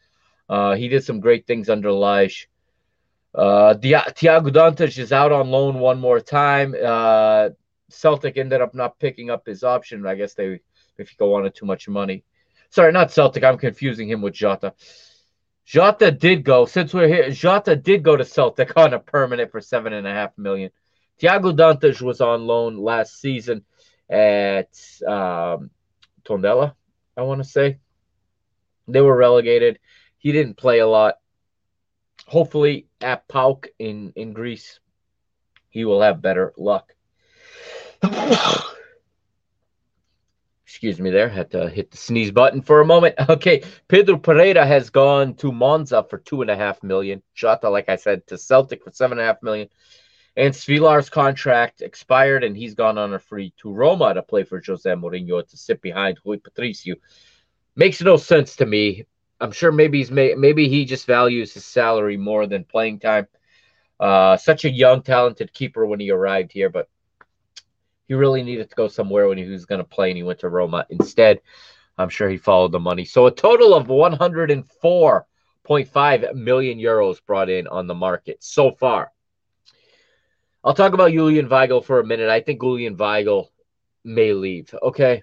[0.48, 2.48] Uh, he did some great things under Lage.
[3.34, 6.72] Uh, Thiago Dantas is out on loan one more time.
[6.80, 7.48] Uh,
[7.90, 10.06] Celtic ended up not picking up his option.
[10.06, 10.60] I guess they
[10.96, 12.22] if you go on wanted too much money.
[12.70, 13.42] Sorry, not Celtic.
[13.42, 14.74] I'm confusing him with Jota.
[15.66, 17.30] Jota did go since we're here.
[17.30, 20.70] Jota did go to Celtic on a permanent for seven and a half million.
[21.20, 23.64] Thiago Dantas was on loan last season
[24.10, 25.70] at um,
[26.24, 26.74] Tondela,
[27.16, 27.78] I want to say.
[28.88, 29.78] They were relegated.
[30.18, 31.16] He didn't play a lot
[32.26, 34.80] hopefully at PAOK in, in Greece,
[35.68, 36.94] he will have better luck.
[40.64, 41.28] Excuse me there.
[41.28, 43.14] Had to hit the sneeze button for a moment.
[43.28, 43.62] Okay.
[43.88, 47.22] Pedro Pereira has gone to Monza for two and a half million.
[47.34, 49.68] Jota, like I said, to Celtic for seven and a half million.
[50.36, 54.60] And Svilar's contract expired, and he's gone on a free to Roma to play for
[54.64, 56.96] Jose Mourinho to sit behind Rui Patricio.
[57.76, 59.06] Makes no sense to me.
[59.40, 63.28] I'm sure maybe he's may, maybe he just values his salary more than playing time.
[64.00, 66.88] Uh, such a young, talented keeper when he arrived here, but
[68.08, 70.40] he really needed to go somewhere when he was going to play, and he went
[70.40, 71.40] to Roma instead.
[71.96, 73.04] I'm sure he followed the money.
[73.04, 79.12] So a total of 104.5 million euros brought in on the market so far.
[80.64, 82.30] I'll talk about Julian Weigl for a minute.
[82.30, 83.48] I think Julian Weigl
[84.02, 84.74] may leave.
[84.82, 85.22] Okay.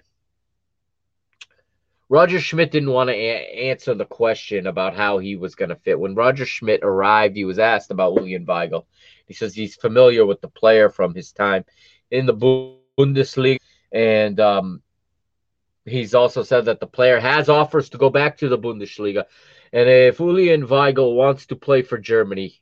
[2.08, 5.76] Roger Schmidt didn't want to a- answer the question about how he was going to
[5.76, 5.98] fit.
[5.98, 8.84] When Roger Schmidt arrived, he was asked about Julian Weigl.
[9.26, 11.64] He says he's familiar with the player from his time
[12.10, 13.58] in the Bundesliga,
[13.90, 14.82] and um,
[15.86, 19.24] he's also said that the player has offers to go back to the Bundesliga.
[19.72, 22.60] And if Julian Weigl wants to play for Germany,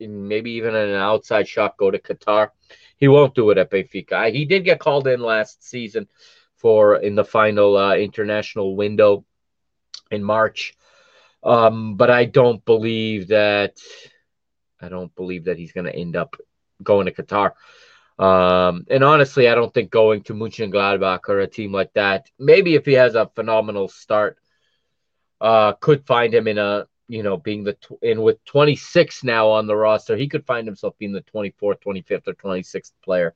[0.00, 2.50] maybe even an outside shot, go to Qatar,
[2.96, 4.32] he won't do it at Benfica.
[4.32, 6.08] He did get called in last season
[6.56, 9.24] for in the final uh, international window
[10.10, 10.74] in March.
[11.42, 13.76] Um, but I don't believe that
[14.80, 16.36] I don't believe that he's going to end up
[16.82, 17.52] going to Qatar.
[18.18, 22.74] Um, and honestly, I don't think going to Mönchengladbach or a team like that, maybe
[22.74, 24.38] if he has a phenomenal start,
[25.40, 29.48] uh, could find him in a you know being the tw- and with 26 now
[29.50, 33.34] on the roster, he could find himself being the 24th, 25th, or 26th player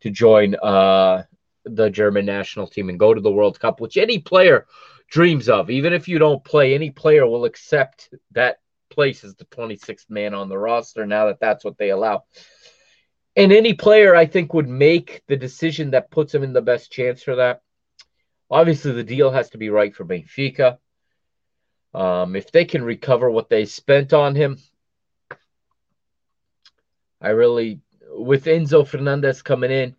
[0.00, 1.24] to join uh
[1.64, 4.66] the German national team and go to the World Cup, which any player
[5.10, 5.70] dreams of.
[5.70, 8.58] Even if you don't play, any player will accept that
[8.90, 12.24] place as the 26th man on the roster now that that's what they allow.
[13.36, 16.90] And any player, I think, would make the decision that puts him in the best
[16.90, 17.60] chance for that.
[18.50, 20.78] Obviously, the deal has to be right for Benfica.
[21.94, 24.58] Um, if they can recover what they spent on him,
[27.20, 29.96] I really, with Enzo Fernandez coming in,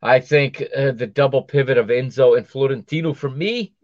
[0.00, 3.74] I think uh, the double pivot of Enzo and Florentino for me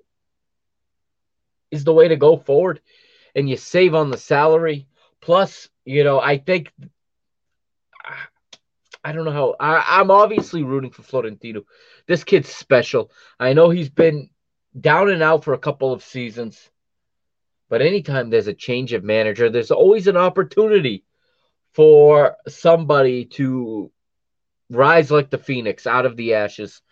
[1.70, 2.80] is the way to go forward.
[3.34, 4.86] And you save on the salary.
[5.20, 6.72] Plus, you know, I think
[9.02, 11.62] I don't know how I, am obviously rooting for Florentino.
[12.06, 13.10] This kid's special.
[13.38, 14.30] I know he's been
[14.78, 16.70] down and out for a couple of seasons,
[17.70, 21.04] but anytime there's a change of manager, there's always an opportunity
[21.72, 23.90] for somebody to
[24.68, 26.82] rise like the phoenix out of the ashes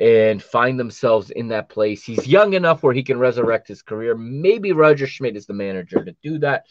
[0.00, 2.04] and find themselves in that place.
[2.04, 4.14] He's young enough where he can resurrect his career.
[4.16, 6.64] Maybe Roger Schmidt is the manager to do that.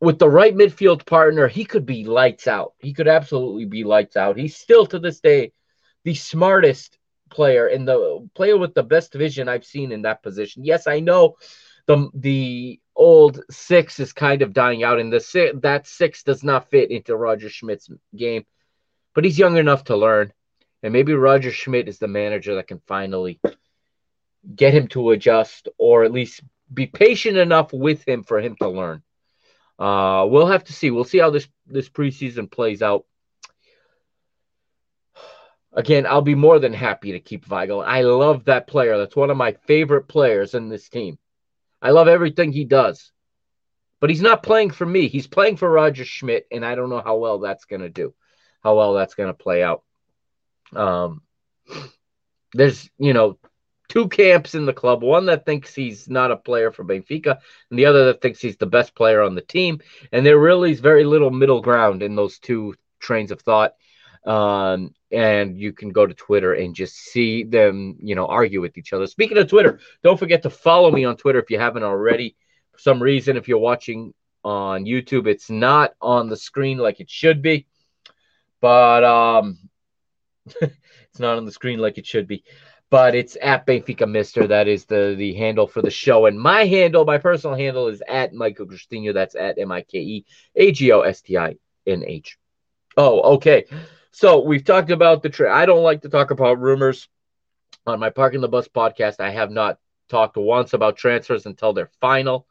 [0.00, 2.74] with the right midfield partner, he could be lights out.
[2.78, 4.38] He could absolutely be lights out.
[4.38, 5.52] He's still to this day
[6.04, 6.98] the smartest
[7.30, 10.64] player and the player with the best vision I've seen in that position.
[10.64, 11.36] Yes, I know
[11.88, 16.70] the the old six is kind of dying out, and the that six does not
[16.70, 18.44] fit into Roger Schmidt's game,
[19.14, 20.32] but he's young enough to learn,
[20.82, 23.40] and maybe Roger Schmidt is the manager that can finally
[24.54, 28.68] get him to adjust, or at least be patient enough with him for him to
[28.68, 29.02] learn.
[29.78, 30.90] Uh, we'll have to see.
[30.90, 33.06] We'll see how this this preseason plays out.
[35.72, 37.82] Again, I'll be more than happy to keep Weigl.
[37.84, 38.98] I love that player.
[38.98, 41.18] That's one of my favorite players in this team.
[41.80, 43.12] I love everything he does.
[44.00, 45.08] But he's not playing for me.
[45.08, 48.14] He's playing for Roger Schmidt, and I don't know how well that's going to do,
[48.62, 49.82] how well that's going to play out.
[50.74, 51.22] Um,
[52.52, 53.38] there's, you know,
[53.88, 57.38] two camps in the club one that thinks he's not a player for Benfica,
[57.70, 59.80] and the other that thinks he's the best player on the team.
[60.12, 63.74] And there really is very little middle ground in those two trains of thought.
[64.28, 68.76] Um, and you can go to Twitter and just see them, you know, argue with
[68.76, 69.06] each other.
[69.06, 72.36] Speaking of Twitter, don't forget to follow me on Twitter if you haven't already.
[72.72, 74.12] For some reason, if you're watching
[74.44, 77.66] on YouTube, it's not on the screen like it should be,
[78.60, 79.58] but um,
[80.60, 82.44] it's not on the screen like it should be.
[82.90, 84.46] But it's at Benfica Mister.
[84.46, 88.02] That is the the handle for the show, and my handle, my personal handle, is
[88.06, 89.12] at Michael Agostinho.
[89.12, 92.38] That's at M I K E A G O S T I N H.
[92.96, 93.66] Oh, okay.
[94.10, 95.50] So we've talked about the trade.
[95.50, 97.08] I don't like to talk about rumors
[97.86, 99.20] on my Parking the Bus podcast.
[99.20, 102.46] I have not talked once about transfers until they're final.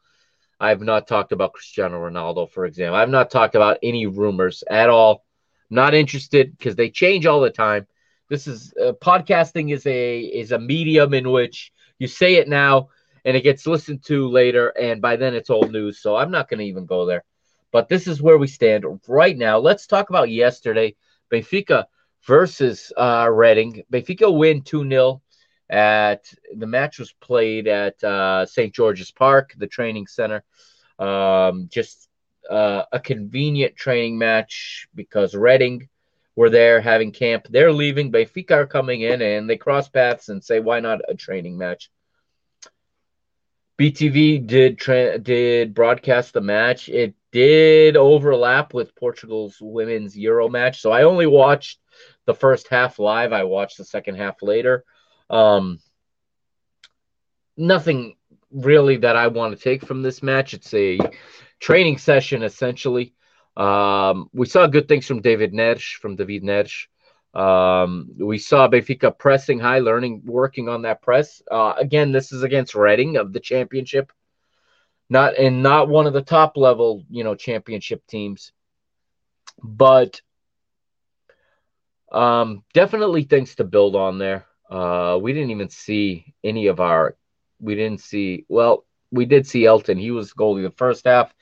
[0.60, 2.96] I have not talked about Cristiano Ronaldo, for example.
[2.96, 5.24] I've not talked about any rumors at all.
[5.70, 7.86] not interested because they change all the time.
[8.28, 12.88] This is uh, podcasting is a is a medium in which you say it now
[13.24, 16.00] and it gets listened to later, and by then it's old news.
[16.00, 17.24] So I'm not going to even go there.
[17.72, 19.58] But this is where we stand right now.
[19.58, 20.96] Let's talk about yesterday.
[21.30, 21.86] Benfica
[22.26, 23.82] versus uh, Reading.
[23.92, 25.22] Benfica win 2 0
[25.70, 28.74] at the match was played at uh, St.
[28.74, 30.42] George's Park, the training center.
[30.98, 32.08] Um, just
[32.48, 35.88] uh, a convenient training match because Reading
[36.34, 37.46] were there having camp.
[37.50, 38.12] They're leaving.
[38.12, 41.90] Benfica are coming in and they cross paths and say, why not a training match?
[43.78, 46.88] BTV did tra- did broadcast the match.
[46.88, 50.80] It did overlap with Portugal's women's Euro match.
[50.80, 51.78] So I only watched
[52.26, 53.32] the first half live.
[53.32, 54.84] I watched the second half later.
[55.30, 55.80] Um,
[57.56, 58.16] nothing
[58.50, 60.54] really that I want to take from this match.
[60.54, 60.98] It's a
[61.60, 63.14] training session essentially.
[63.56, 66.86] Um, we saw good things from David Neres, from David Neres.
[67.34, 71.42] Um, we saw Benfica pressing high, learning, working on that press.
[71.50, 74.12] Uh, again, this is against Reading of the championship
[75.10, 78.52] not and not one of the top level, you know, championship teams.
[79.62, 80.20] But
[82.12, 84.46] um, definitely things to build on there.
[84.70, 87.16] Uh, we didn't even see any of our.
[87.60, 88.44] We didn't see.
[88.48, 89.98] Well, we did see Elton.
[89.98, 91.32] He was goalie the first half,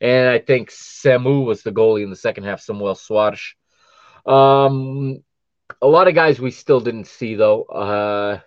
[0.00, 2.60] and I think Samu was the goalie in the second half.
[2.60, 3.54] Samuel Soares.
[4.26, 5.22] Um,
[5.80, 7.62] a lot of guys we still didn't see though.
[7.64, 8.40] Uh,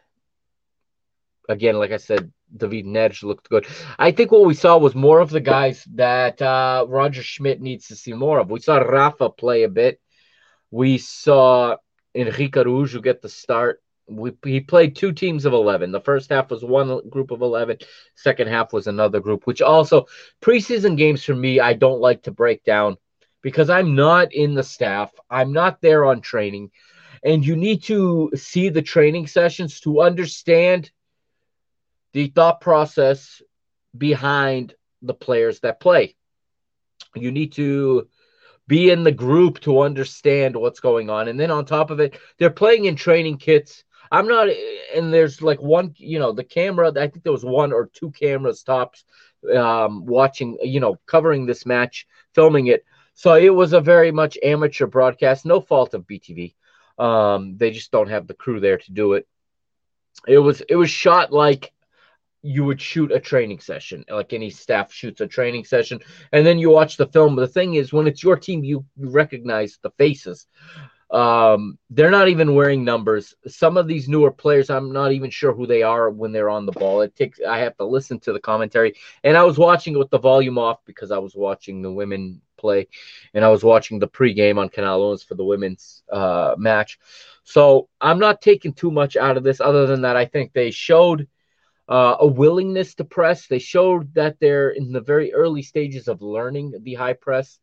[1.47, 3.65] again, like I said, David Neres looked good.
[3.99, 7.87] I think what we saw was more of the guys that uh, Roger Schmidt needs
[7.87, 8.49] to see more of.
[8.49, 9.99] We saw Rafa play a bit.
[10.71, 11.77] We saw
[12.15, 13.81] Henrique Araújo get the start.
[14.09, 15.91] We, he played two teams of 11.
[15.91, 17.79] The first half was one group of 11.
[18.15, 20.05] Second half was another group, which also
[20.41, 22.97] preseason games for me, I don't like to break down
[23.41, 25.11] because I'm not in the staff.
[25.29, 26.71] I'm not there on training.
[27.23, 30.91] And you need to see the training sessions to understand
[32.13, 33.41] the thought process
[33.97, 36.15] behind the players that play.
[37.15, 38.07] You need to
[38.67, 41.27] be in the group to understand what's going on.
[41.27, 43.83] And then on top of it, they're playing in training kits.
[44.11, 44.49] I'm not,
[44.95, 48.11] and there's like one, you know, the camera, I think there was one or two
[48.11, 49.05] cameras tops
[49.55, 52.85] um, watching, you know, covering this match, filming it.
[53.13, 56.53] So it was a very much amateur broadcast, no fault of BTV.
[56.99, 59.27] Um, they just don't have the crew there to do it.
[60.27, 61.71] It was it was shot like
[62.47, 65.99] you would shoot a training session, like any staff shoots a training session,
[66.31, 67.35] and then you watch the film.
[67.35, 70.47] The thing is, when it's your team, you, you recognize the faces.
[71.11, 73.35] Um, they're not even wearing numbers.
[73.47, 76.65] Some of these newer players, I'm not even sure who they are when they're on
[76.65, 77.01] the ball.
[77.01, 78.93] It takes I have to listen to the commentary,
[79.25, 82.87] and I was watching with the volume off because I was watching the women play,
[83.33, 86.97] and I was watching the pregame on Canal Onze for the women's uh, match.
[87.43, 90.71] So I'm not taking too much out of this, other than that I think they
[90.71, 91.27] showed
[91.87, 93.47] uh, a willingness to press.
[93.47, 97.59] They showed that they're in the very early stages of learning the high press.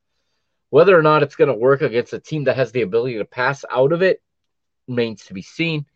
[0.71, 3.25] Whether or not it's going to work against a team that has the ability to
[3.25, 4.23] pass out of it
[4.89, 5.87] remains to be seen.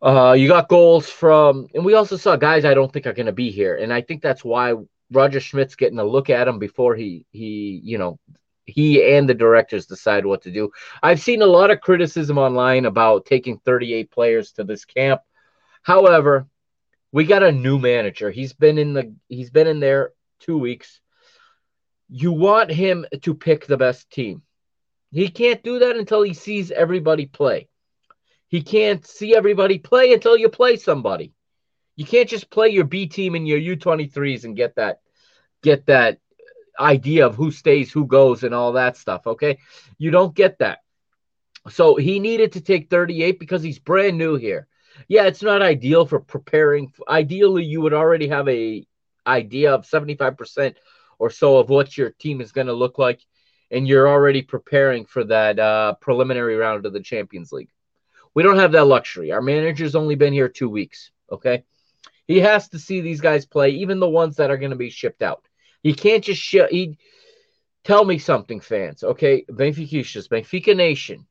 [0.00, 3.26] Uh, you got goals from, and we also saw guys I don't think are going
[3.26, 4.74] to be here, and I think that's why
[5.10, 8.18] Roger Schmidt's getting a look at him before he he you know
[8.64, 10.70] he and the directors decide what to do.
[11.02, 15.22] I've seen a lot of criticism online about taking 38 players to this camp.
[15.82, 16.46] However,
[17.12, 18.30] we got a new manager.
[18.30, 21.00] He's been in the he's been in there 2 weeks.
[22.10, 24.42] You want him to pick the best team.
[25.10, 27.68] He can't do that until he sees everybody play.
[28.48, 31.34] He can't see everybody play until you play somebody.
[31.96, 35.00] You can't just play your B team and your U23s and get that
[35.62, 36.18] get that
[36.78, 39.26] idea of who stays, who goes, and all that stuff.
[39.26, 39.58] Okay.
[39.98, 40.78] You don't get that.
[41.70, 44.68] So he needed to take 38 because he's brand new here.
[45.06, 46.92] Yeah, it's not ideal for preparing.
[47.08, 48.86] Ideally, you would already have a
[49.26, 50.74] idea of 75%
[51.18, 53.20] or so of what your team is going to look like,
[53.70, 57.70] and you're already preparing for that uh, preliminary round of the Champions League.
[58.34, 59.32] We don't have that luxury.
[59.32, 61.10] Our manager's only been here two weeks.
[61.30, 61.64] Okay.
[62.26, 64.90] He has to see these guys play, even the ones that are going to be
[64.90, 65.44] shipped out.
[65.82, 66.70] He can't just ship.
[66.70, 66.98] He
[67.84, 69.02] tell me something, fans.
[69.02, 71.26] Okay, Benfica, Benfica Nation,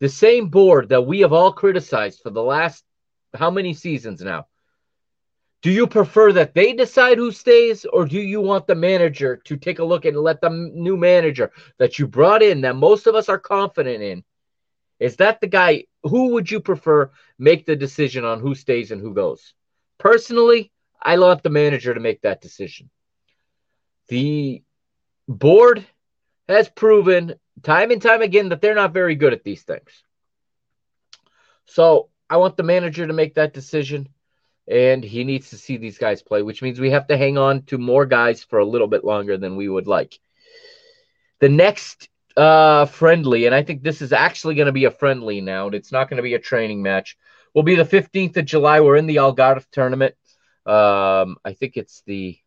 [0.00, 2.84] the same board that we have all criticized for the last
[3.34, 4.46] how many seasons now.
[5.62, 9.56] Do you prefer that they decide who stays, or do you want the manager to
[9.56, 13.14] take a look and let the new manager that you brought in, that most of
[13.14, 14.22] us are confident in,
[15.00, 15.84] is that the guy?
[16.04, 19.54] Who would you prefer make the decision on who stays and who goes?
[19.98, 20.70] Personally,
[21.02, 22.90] I want the manager to make that decision.
[24.08, 24.62] The
[25.26, 25.84] board
[26.48, 29.90] has proven time and time again that they're not very good at these things.
[31.66, 34.08] So I want the manager to make that decision,
[34.68, 37.62] and he needs to see these guys play, which means we have to hang on
[37.64, 40.18] to more guys for a little bit longer than we would like.
[41.40, 45.40] The next uh, friendly, and I think this is actually going to be a friendly
[45.40, 45.68] now.
[45.68, 47.16] It's not going to be a training match.
[47.54, 48.80] Will be the 15th of July.
[48.80, 50.14] We're in the Algarve tournament.
[50.66, 52.38] Um, I think it's the,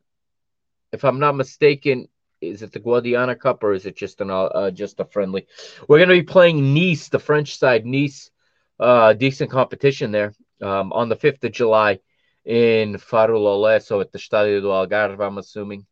[0.92, 2.08] if I'm not mistaken,
[2.42, 5.48] is it the Guadiana Cup or is it just an uh, just a friendly?
[5.88, 7.86] We're going to be playing Nice, the French side.
[7.86, 8.32] Nice,
[8.80, 12.00] uh, decent competition there um, on the 5th of July
[12.46, 15.86] in Faro so at the Stadio do Algarve, I'm assuming.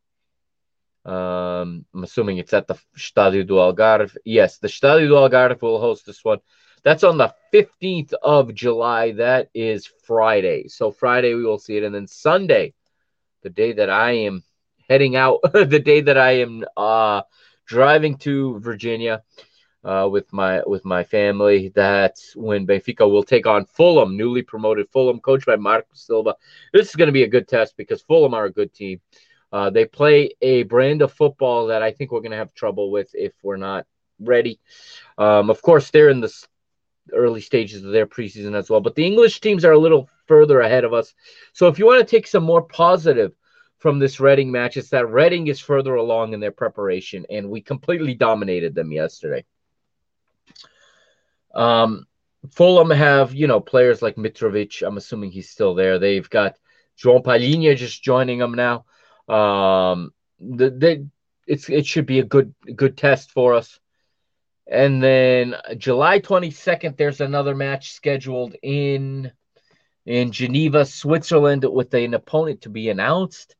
[1.05, 4.15] Um, I'm assuming it's at the Stadio do Algarve.
[4.25, 6.39] Yes, the Stadio do Algarve will host this one.
[6.83, 9.13] That's on the 15th of July.
[9.13, 10.67] That is Friday.
[10.67, 12.73] So Friday we will see it, and then Sunday,
[13.43, 14.43] the day that I am
[14.89, 17.21] heading out, the day that I am uh,
[17.65, 19.23] driving to Virginia
[19.83, 21.71] uh, with my with my family.
[21.73, 26.35] That's when Benfica will take on Fulham, newly promoted Fulham, coached by Marco Silva.
[26.73, 29.01] This is going to be a good test because Fulham are a good team.
[29.51, 32.91] Uh, they play a brand of football that I think we're going to have trouble
[32.91, 33.85] with if we're not
[34.19, 34.59] ready.
[35.17, 36.33] Um, of course, they're in the
[37.13, 40.59] early stages of their preseason as well, but the English teams are a little further
[40.59, 41.13] ahead of us.
[41.53, 43.31] So if you want to take some more positive
[43.77, 47.61] from this Reading match, it's that Reading is further along in their preparation, and we
[47.61, 49.45] completely dominated them yesterday.
[51.53, 52.05] Um,
[52.51, 54.85] Fulham have, you know, players like Mitrovic.
[54.85, 55.99] I'm assuming he's still there.
[55.99, 56.55] They've got
[56.97, 58.85] João Palhinha just joining them now.
[59.27, 61.09] Um, the, the
[61.45, 63.79] it's it should be a good good test for us.
[64.69, 69.31] And then July 22nd, there's another match scheduled in
[70.05, 73.55] in Geneva, Switzerland, with an opponent to be announced.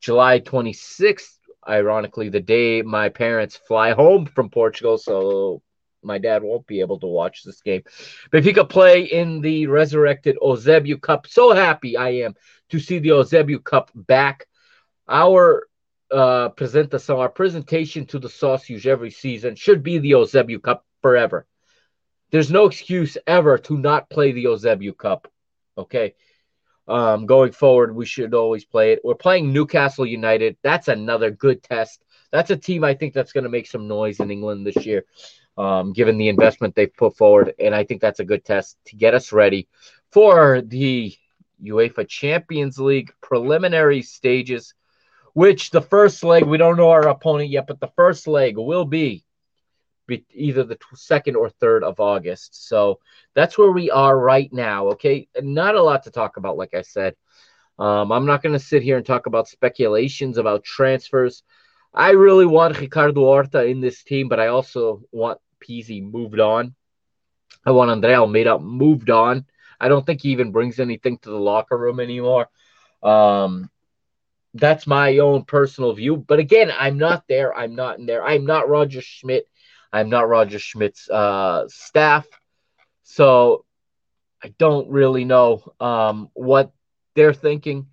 [0.00, 1.36] July 26th,
[1.68, 5.62] ironically, the day my parents fly home from Portugal, so
[6.02, 7.82] my dad won't be able to watch this game.
[8.30, 12.34] But if he could play in the resurrected Eusébio Cup, so happy I am
[12.70, 14.46] to see the Eusébio Cup back
[15.08, 15.68] our
[16.10, 21.46] uh, apresentação, our presentation to the Sócios every season should be the Eusébio Cup forever.
[22.30, 25.28] There's no excuse ever to not play the Eusébio Cup.
[25.76, 26.14] Okay.
[26.90, 29.00] Um, going forward, we should always play it.
[29.04, 30.56] We're playing Newcastle United.
[30.62, 32.04] That's another good test.
[32.32, 35.04] That's a team I think that's going to make some noise in England this year,
[35.56, 37.54] um, given the investment they've put forward.
[37.60, 39.68] And I think that's a good test to get us ready
[40.10, 41.14] for the
[41.62, 44.74] UEFA Champions League preliminary stages
[45.32, 48.84] which the first leg, we don't know our opponent yet, but the first leg will
[48.84, 49.24] be,
[50.32, 52.68] either the second or third of August.
[52.68, 53.00] So
[53.34, 54.88] that's where we are right now.
[54.88, 55.28] Okay.
[55.40, 57.14] Not a lot to talk about, like I said.
[57.78, 61.42] Um, I'm not going to sit here and talk about speculations about transfers.
[61.94, 66.74] I really want Ricardo Horta in this team, but I also want Pizzi moved on.
[67.64, 69.46] I want Andre Almeida moved on.
[69.80, 72.48] I don't think he even brings anything to the locker room anymore.
[73.02, 73.70] Um,
[74.54, 76.16] that's my own personal view.
[76.16, 77.54] But again, I'm not there.
[77.56, 78.24] I'm not in there.
[78.24, 79.48] I'm not Roger Schmidt.
[79.92, 82.26] I'm not Roger Schmidt's uh, staff.
[83.02, 83.64] So
[84.42, 86.72] I don't really know um, what
[87.14, 87.88] they're thinking.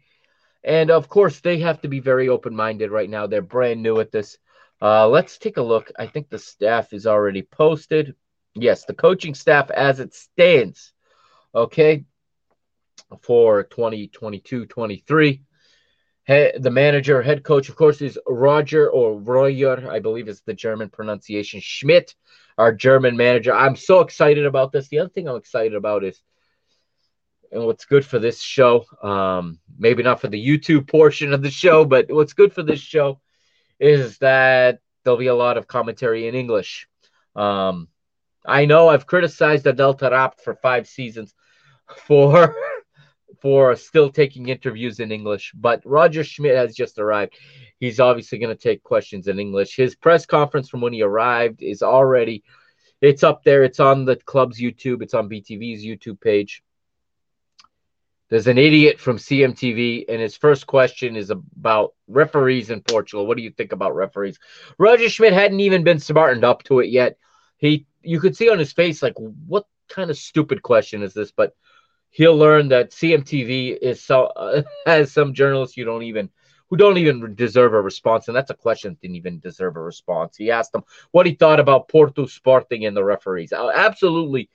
[0.64, 3.28] And of course, they have to be very open minded right now.
[3.28, 4.38] They're brand new at this.
[4.82, 5.92] Uh, let's take a look.
[5.98, 8.16] I think the staff is already posted.
[8.54, 10.94] Yes, the coaching staff as it stands.
[11.54, 12.06] Okay.
[13.22, 15.42] For 2022 23.
[16.28, 20.90] The manager, head coach, of course, is Roger or Royer, I believe is the German
[20.90, 21.62] pronunciation.
[21.62, 22.16] Schmidt,
[22.58, 23.54] our German manager.
[23.54, 24.88] I'm so excited about this.
[24.90, 26.22] The other thing I'm excited about is
[27.52, 31.50] and what's good for this show, um, maybe not for the YouTube portion of the
[31.50, 33.22] show, but what's good for this show
[33.80, 36.88] is that there'll be a lot of commentary in English.
[37.36, 37.88] Um,
[38.46, 41.34] I know I've criticized Adel Taarabt for five seasons
[42.06, 42.56] for
[43.42, 47.38] for still taking interviews in English, but Roger Schmidt has just arrived.
[47.80, 49.76] He's obviously going to take questions in English.
[49.76, 52.44] His press conference from when he arrived is already
[53.02, 53.64] it's up there.
[53.64, 55.02] It's on the club's YouTube.
[55.02, 56.64] It's on BTV's YouTube page.
[58.30, 63.26] There's an idiot from CMTV, and his first question is about referees in Portugal.
[63.26, 64.38] What do you think about referees?
[64.78, 67.18] Roger Schmidt hadn't even been smartened up to it yet.
[67.58, 71.32] He, you could see on his face, like, what kind of stupid question is this?
[71.32, 71.56] But
[72.10, 76.30] he'll learn that CMTV is so uh, has some journalists you don't even
[76.70, 79.82] who don't even deserve a response, and that's a question that didn't even deserve a
[79.82, 80.36] response.
[80.36, 83.54] He asked him what he thought about Porto Sporting and the referees.
[83.54, 84.50] Uh, absolutely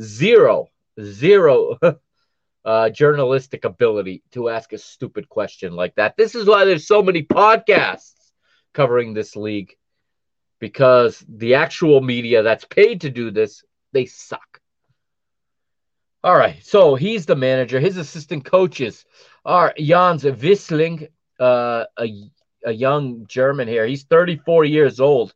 [0.00, 1.78] zero, zero
[2.64, 6.16] uh, journalistic ability to ask a stupid question like that.
[6.16, 8.30] This is why there's so many podcasts
[8.72, 9.74] covering this league
[10.58, 14.57] because the actual media that's paid to do this, they suck.
[16.28, 17.80] All right, so he's the manager.
[17.80, 19.06] His assistant coaches
[19.46, 21.08] are Jans Wissling,
[21.40, 22.30] uh, a,
[22.66, 23.86] a young German here.
[23.86, 25.32] He's 34 years old.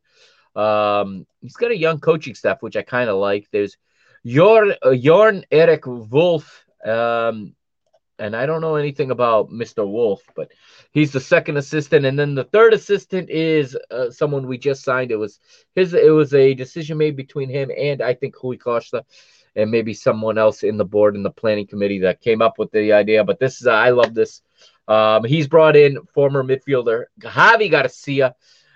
[0.55, 3.47] Um, he's got a young coaching staff, which I kind of like.
[3.51, 3.75] There's
[4.23, 7.55] Jorn, uh, Jorn Erik Wolf, um,
[8.19, 9.89] and I don't know anything about Mr.
[9.89, 10.51] Wolf, but
[10.91, 15.09] he's the second assistant, and then the third assistant is uh, someone we just signed.
[15.09, 15.39] It was
[15.73, 15.95] his.
[15.95, 19.03] It was a decision made between him and I think Rui Costa,
[19.55, 22.71] and maybe someone else in the board and the planning committee that came up with
[22.71, 23.23] the idea.
[23.23, 24.41] But this is I love this.
[24.87, 28.35] Um, he's brought in former midfielder Javi Garcia.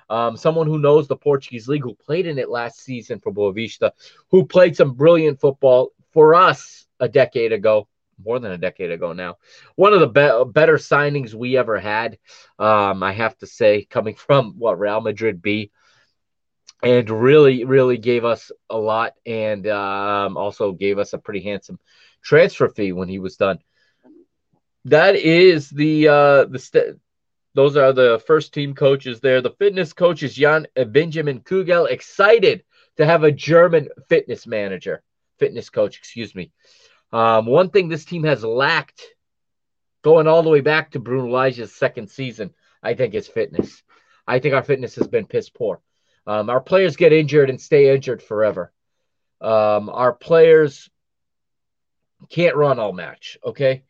[0.10, 3.92] Um, someone who knows the Portuguese league, who played in it last season for Boavista,
[4.30, 7.88] who played some brilliant football for us a decade ago
[8.24, 9.38] more than a decade ago now.
[9.76, 12.18] One of the be- better signings we ever had,
[12.58, 15.72] um, I have to say, coming from what Real Madrid B,
[16.84, 21.80] and really, really gave us a lot, and um, also gave us a pretty handsome
[22.22, 23.60] transfer fee when he was done.
[24.86, 27.00] That is the uh, the st-
[27.54, 29.42] those are the first team coaches there.
[29.42, 32.64] The fitness coach is Jan Benjamin Kugel, excited
[32.98, 35.02] to have a German fitness manager,
[35.40, 36.52] fitness coach, excuse me.
[37.12, 39.02] Um, one thing this team has lacked,
[40.04, 42.54] going all the way back to Bruno Lage's second season,
[42.84, 43.82] I think is fitness.
[44.28, 45.82] I think our fitness has been piss poor.
[46.28, 48.74] Um, our players get injured and stay injured forever.
[49.40, 50.90] Um, our players
[52.30, 53.38] can't run all match.
[53.46, 53.84] Okay,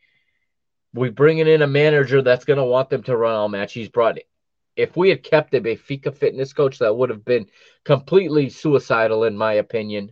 [0.93, 3.73] we bringing in a manager that's going to want them to run all match.
[3.73, 4.19] He's brought.
[4.75, 7.47] If we had kept a Benfica fitness coach, that would have been
[7.83, 10.11] completely suicidal, in my opinion.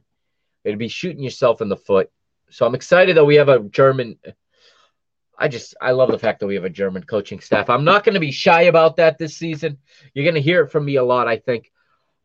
[0.64, 2.10] It'd be shooting yourself in the foot.
[2.50, 4.18] So I'm excited that we have a German.
[5.38, 7.70] I just I love the fact that we have a German coaching staff.
[7.70, 9.78] I'm not going to be shy about that this season.
[10.16, 11.72] You're going to hear it from me a lot, I think.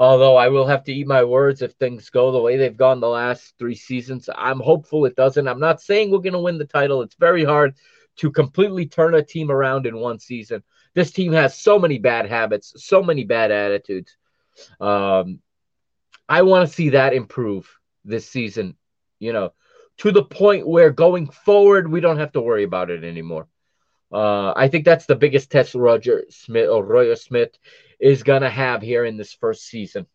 [0.01, 3.01] Although I will have to eat my words if things go the way they've gone
[3.01, 4.31] the last three seasons.
[4.35, 5.47] I'm hopeful it doesn't.
[5.47, 7.03] I'm not saying we're going to win the title.
[7.03, 7.75] It's very hard
[8.17, 10.63] to completely turn a team around in one season.
[10.95, 14.17] This team has so many bad habits, so many bad attitudes.
[14.81, 15.41] Um,
[16.27, 17.71] I want to see that improve
[18.03, 18.77] this season.
[19.19, 19.53] You know,
[19.99, 23.49] to the point where going forward, we don't have to worry about it anymore.
[24.11, 27.51] Uh, I think that's the biggest test Roger Smith or Royer Smith
[28.01, 30.07] is gonna have here in this first season.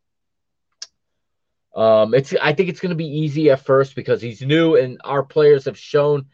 [1.75, 5.23] Um, it's I think it's gonna be easy at first because he's new and our
[5.23, 6.27] players have shown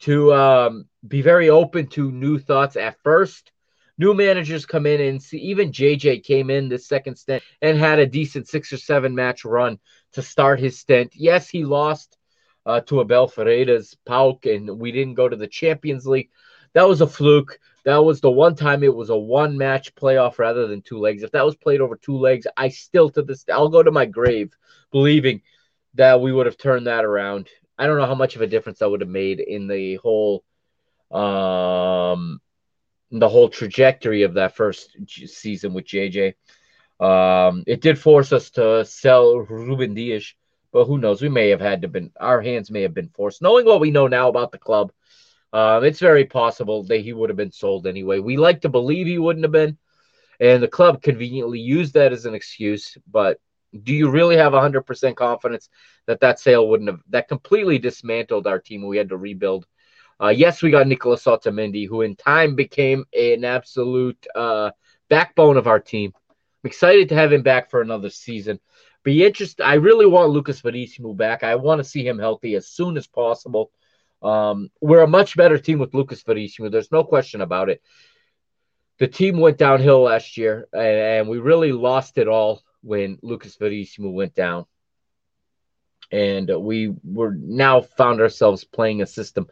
[0.00, 3.52] to um, be very open to new thoughts at first.
[3.98, 7.98] New managers come in and see even JJ came in this second stint and had
[7.98, 9.78] a decent six or seven match run
[10.12, 11.12] to start his stint.
[11.14, 12.18] Yes, he lost
[12.66, 16.30] uh, to Abel Ferreira's PAOK and we didn't go to the Champions League.
[16.74, 17.58] That was a fluke.
[17.86, 21.22] That was the one time it was a one match playoff rather than two legs.
[21.22, 24.06] If that was played over two legs, I still to this I'll go to my
[24.06, 24.52] grave
[24.90, 25.42] believing
[25.94, 27.48] that we would have turned that around.
[27.78, 30.42] I don't know how much of a difference that would have made in the whole
[31.12, 32.40] um
[33.12, 36.34] the whole trajectory of that first season with JJ.
[36.98, 40.34] Um, it did force us to sell Ruben Dias,
[40.72, 41.22] but who knows?
[41.22, 43.42] We may have had to been our hands may have been forced.
[43.42, 44.90] Knowing what we know now about the club,
[45.56, 48.18] um, it's very possible that he would have been sold anyway.
[48.18, 49.78] We like to believe he wouldn't have been,
[50.38, 52.98] and the club conveniently used that as an excuse.
[53.10, 53.40] But
[53.82, 55.70] do you really have 100% confidence
[56.04, 58.86] that that sale wouldn't have that completely dismantled our team?
[58.86, 59.66] We had to rebuild.
[60.22, 64.72] Uh, yes, we got Nicolas Otamendi, who in time became an absolute uh,
[65.08, 66.12] backbone of our team.
[66.28, 68.60] I'm excited to have him back for another season.
[69.04, 69.62] Be interested.
[69.62, 71.42] I really want Lucas Verissimo back.
[71.42, 73.70] I want to see him healthy as soon as possible.
[74.22, 76.68] Um, we're a much better team with Lucas Verissimo.
[76.68, 77.82] There's no question about it.
[78.98, 83.56] The team went downhill last year, and, and we really lost it all when Lucas
[83.56, 84.64] Verissimo went down.
[86.10, 89.48] And we were now found ourselves playing a system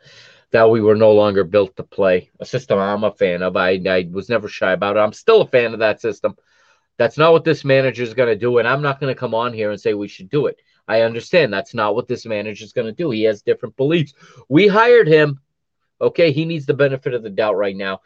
[0.52, 2.30] that we were no longer built to play.
[2.38, 3.56] A system I'm a fan of.
[3.56, 5.00] I, I was never shy about it.
[5.00, 6.36] I'm still a fan of that system.
[6.96, 8.58] That's not what this manager is going to do.
[8.58, 10.60] And I'm not going to come on here and say we should do it.
[10.86, 13.10] I understand that's not what this manager is going to do.
[13.10, 14.14] He has different beliefs.
[14.48, 15.40] We hired him.
[16.00, 16.32] Okay.
[16.32, 18.00] He needs the benefit of the doubt right now.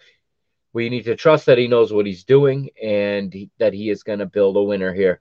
[0.73, 4.03] We need to trust that he knows what he's doing and he, that he is
[4.03, 5.21] going to build a winner here.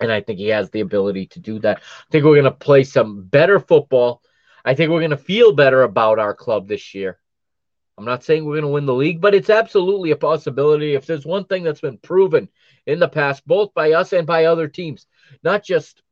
[0.00, 1.78] And I think he has the ability to do that.
[1.78, 4.22] I think we're going to play some better football.
[4.64, 7.18] I think we're going to feel better about our club this year.
[7.96, 10.94] I'm not saying we're going to win the league, but it's absolutely a possibility.
[10.94, 12.48] If there's one thing that's been proven
[12.84, 15.06] in the past, both by us and by other teams,
[15.42, 16.02] not just,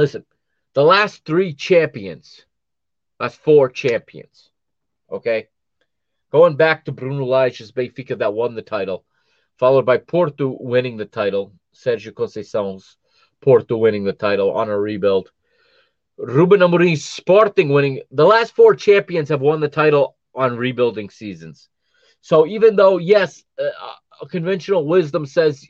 [0.00, 0.24] listen,
[0.72, 2.46] the last three champions,
[3.18, 4.48] that's four champions,
[5.12, 5.48] okay?
[6.32, 9.04] Going back to Bruno Lage's Benfica that won the title,
[9.58, 12.96] followed by Porto winning the title, Sergio Conceição's
[13.42, 15.32] Porto winning the title on a rebuild.
[16.16, 18.00] Ruben Amorim's Sporting winning.
[18.10, 21.68] The last four champions have won the title on rebuilding seasons.
[22.22, 25.66] So even though, yes, uh, conventional wisdom says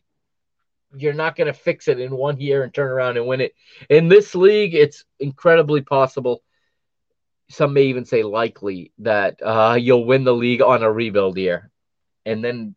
[0.96, 3.54] you're not going to fix it in one year and turn around and win it.
[3.88, 6.42] In this league, it's incredibly possible.
[7.48, 11.70] Some may even say likely that uh, you'll win the league on a rebuild year.
[12.24, 12.74] And then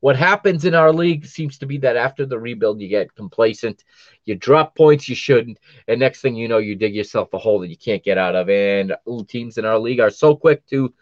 [0.00, 3.84] what happens in our league seems to be that after the rebuild, you get complacent,
[4.24, 5.58] you drop points you shouldn't,
[5.88, 8.34] and next thing you know, you dig yourself a hole that you can't get out
[8.34, 8.48] of.
[8.48, 8.94] And
[9.28, 10.92] teams in our league are so quick to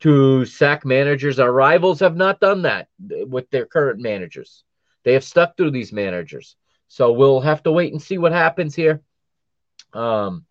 [0.00, 1.38] to sack managers.
[1.38, 4.64] Our rivals have not done that with their current managers.
[5.04, 6.56] They have stuck through these managers.
[6.88, 9.02] So we'll have to wait and see what happens here.
[9.92, 10.44] Um,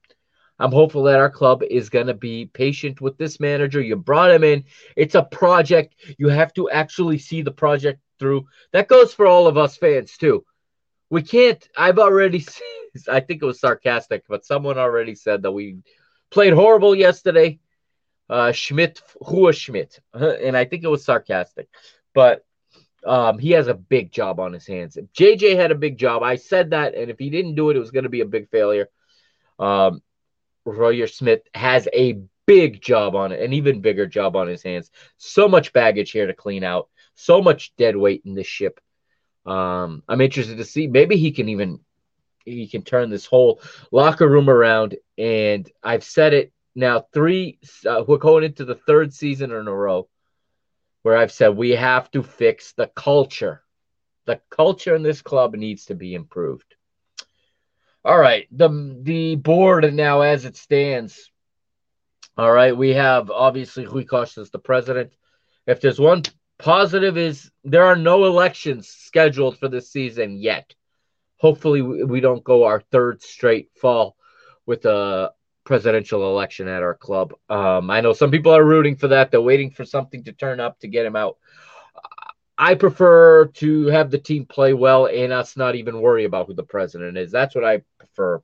[0.60, 3.82] I'm hopeful that our club is going to be patient with this manager.
[3.82, 4.66] You brought him in.
[4.95, 5.95] It's a project.
[6.18, 8.47] You have to actually see the project through.
[8.72, 10.45] That goes for all of us fans too.
[11.10, 11.68] We can't.
[11.78, 12.39] I've already.
[12.39, 12.64] seen,
[13.10, 15.78] I think it was sarcastic, but someone already said that we
[16.30, 17.60] played horrible yesterday
[18.30, 21.68] uh, Schmidt, Hua Schmidt, and I think it was sarcastic,
[22.14, 22.45] but
[23.06, 24.97] um, he has a big job on his hands.
[24.97, 27.76] If JJ had a big job, I said that, and if he didn't do it,
[27.76, 28.89] it was going to be a big failure.
[29.60, 30.01] Um,
[30.66, 34.89] Roger Smith has a big job on it, an even bigger job on his hands.
[35.18, 38.80] So much baggage here to clean out, so much dead weight in this ship.
[39.45, 40.88] Um, I'm interested to see.
[40.88, 41.80] Maybe he can even
[42.45, 44.95] he can turn this whole locker room around.
[45.18, 49.74] And I've said it now three uh, we're going into the third season in a
[49.74, 50.08] row
[51.04, 53.62] where I've said we have to fix the culture.
[54.26, 56.76] The culture in this club needs to be improved.
[58.04, 61.30] All right, the the board now as it stands.
[62.38, 65.14] All right, we have obviously Rui Costa as the president.
[65.68, 66.24] If there's one
[66.58, 70.74] positive is there are no elections scheduled for this season yet.
[71.38, 74.16] Hopefully we don't go our third straight fall
[74.66, 75.32] with a
[75.64, 77.34] presidential election at our club.
[77.49, 79.32] Um, I know some people are rooting for that.
[79.32, 81.38] They're waiting for something to turn up to get him out.
[82.57, 86.53] I prefer to have the team play well and us not even worry about who
[86.53, 87.32] the president is.
[87.32, 88.41] That's what I prefer.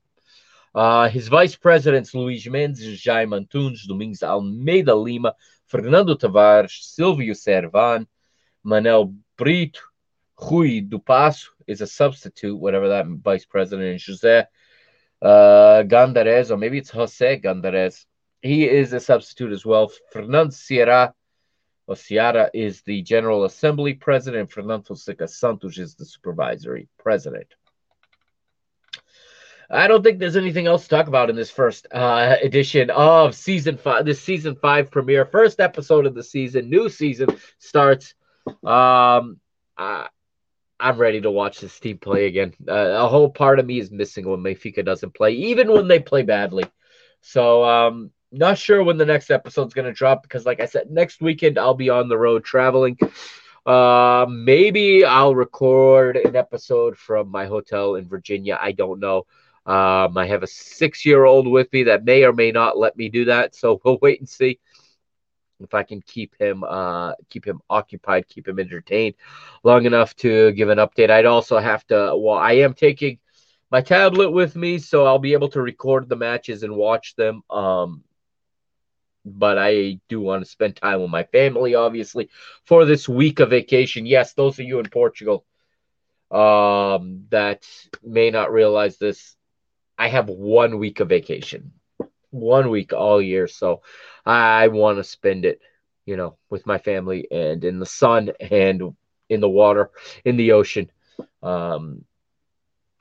[0.73, 5.35] Uh, his vice presidents, Luis Mendes, Jaime Antunes, Domingos Almeida Lima,
[5.67, 8.07] Fernando Tavares, Silvio Cervan,
[8.65, 9.79] Manel Brito,
[10.41, 14.45] Rui do Passo is a substitute, whatever that vice president is, Jose
[15.21, 18.05] uh, Gandarez, or maybe it's Jose Gandarez.
[18.41, 19.91] He is a substitute as well.
[20.11, 21.13] Fernando Seara,
[21.87, 24.51] or Sierra is the General Assembly president.
[24.51, 27.47] Fernando Fonseca Santos is the supervisory president.
[29.71, 33.35] I don't think there's anything else to talk about in this first uh, edition of
[33.35, 34.05] season five.
[34.05, 38.15] This season five premiere, first episode of the season, new season starts.
[38.63, 39.39] Um,
[39.77, 40.07] uh,
[40.79, 42.53] I'm ready to watch this team play again.
[42.67, 45.99] Uh, a whole part of me is missing when Benfica doesn't play, even when they
[45.99, 46.65] play badly.
[47.21, 51.21] So um, not sure when the next episode's gonna drop because, like I said, next
[51.21, 52.97] weekend I'll be on the road traveling.
[53.65, 58.57] Uh, maybe I'll record an episode from my hotel in Virginia.
[58.59, 59.25] I don't know.
[59.65, 63.25] Um, I have a six-year-old with me that may or may not let me do
[63.25, 64.59] that, so we'll wait and see
[65.61, 69.15] if I can keep him uh, keep him occupied, keep him entertained
[69.63, 71.09] long enough to give an update.
[71.09, 72.15] I'd also have to.
[72.15, 73.19] Well, I am taking
[73.71, 77.43] my tablet with me, so I'll be able to record the matches and watch them.
[77.49, 78.03] Um,
[79.25, 82.29] but I do want to spend time with my family, obviously,
[82.65, 84.05] for this week of vacation.
[84.05, 85.45] Yes, those of you in Portugal
[86.31, 87.67] um, that
[88.03, 89.35] may not realize this,
[89.97, 91.73] I have one week of vacation,
[92.29, 93.47] one week all year.
[93.47, 93.81] So
[94.29, 95.59] I want to spend it,
[96.05, 98.95] you know, with my family and in the sun and
[99.27, 99.89] in the water,
[100.23, 100.91] in the ocean.
[101.41, 102.05] Um,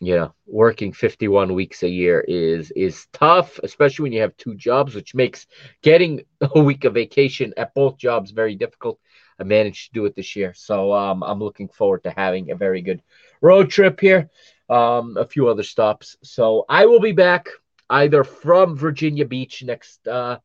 [0.01, 4.55] you know, working 51 weeks a year is is tough, especially when you have two
[4.55, 5.47] jobs, which makes
[5.83, 8.99] getting a week of vacation at both jobs very difficult.
[9.39, 12.57] I managed to do it this year, so um, I'm looking forward to having a
[12.57, 13.03] very good
[13.43, 14.31] road trip here.
[14.70, 17.49] Um, a few other stops, so I will be back
[17.91, 20.39] either from Virginia Beach next uh,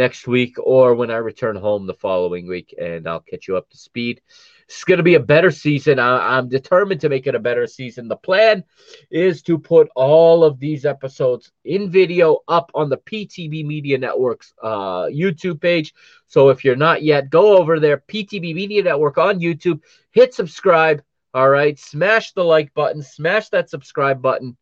[0.00, 3.68] next week or when I return home the following week, and I'll catch you up
[3.68, 4.22] to speed.
[4.64, 5.98] It's going to be a better season.
[5.98, 8.08] I, am determined to make it a better season.
[8.08, 8.64] The plan
[9.10, 14.54] is to put all of these episodes in video up on the PTB Media Network's
[14.62, 15.92] uh, YouTube page.
[16.28, 19.80] So if you're not yet, go over there, PTB Media Network on YouTube,
[20.12, 21.02] hit subscribe.
[21.34, 24.56] All right, smash the like button, smash that subscribe button,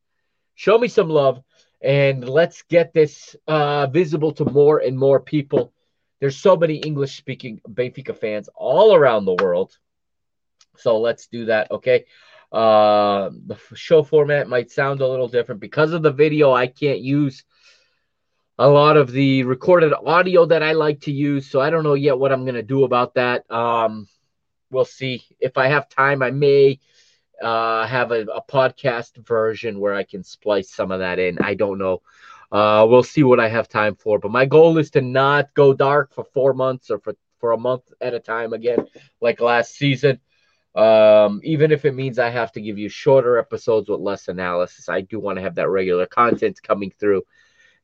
[0.57, 1.43] show me some love,
[1.81, 5.73] and let's get this uh, visible to more and more people.
[6.21, 9.77] There's so many English speaking Benfica fans all around the world.
[10.77, 11.71] So let's do that.
[11.71, 12.05] Okay.
[12.51, 16.53] Uh, the show format might sound a little different because of the video.
[16.53, 17.45] I can't use
[18.59, 21.49] a lot of the recorded audio that I like to use.
[21.49, 23.49] So I don't know yet what I'm going to do about that.
[23.51, 24.09] Um,
[24.71, 25.23] we'll see.
[25.39, 26.81] If I have time, I may
[27.43, 31.39] uh, have a, a podcast version where I can splice some of that in.
[31.41, 32.03] I don't know.
[32.51, 34.19] Uh, we'll see what I have time for.
[34.19, 37.59] But my goal is to not go dark for four months or for, for a
[37.59, 38.87] month at a time again,
[39.21, 40.21] like last season.
[40.75, 44.89] Um, even if it means I have to give you shorter episodes with less analysis,
[44.89, 47.23] I do want to have that regular content coming through.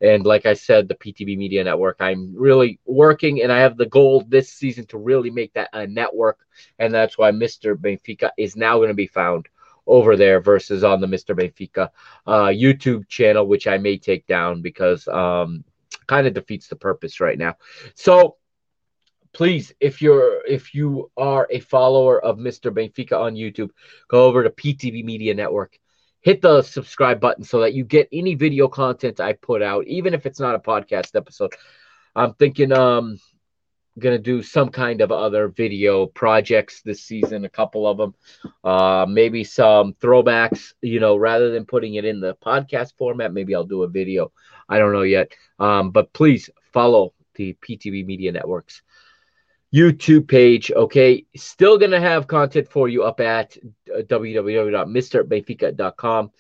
[0.01, 3.86] And like I said, the PTB Media Network, I'm really working and I have the
[3.86, 6.38] goal this season to really make that a network.
[6.78, 7.74] And that's why Mr.
[7.76, 9.49] Benfica is now going to be found
[9.86, 11.38] over there versus on the Mr.
[11.38, 11.90] Benfica
[12.26, 15.64] uh, YouTube channel, which I may take down because um,
[16.07, 17.57] kind of defeats the purpose right now.
[17.95, 18.36] So
[19.34, 23.70] please if you're if you are a follower of mr benfica on youtube
[24.09, 25.76] go over to ptb media network
[26.25, 30.14] hit the subscribe button so that you get any video content i put out even
[30.14, 31.55] if it's not a podcast episode.
[32.16, 33.18] I'm thinking um
[33.99, 38.14] gonna do some kind of other video projects this season a couple of them
[38.64, 43.55] uh maybe some throwbacks you know rather than putting it in the podcast format maybe
[43.55, 44.33] i'll do a video.
[44.68, 45.31] I don't know yet.
[45.59, 48.83] Um but please follow the ptb media networks
[49.75, 50.70] YouTube page.
[50.70, 53.57] Okay, still gonna have content for you up at
[53.93, 56.31] uh, www.mrbenfica.com,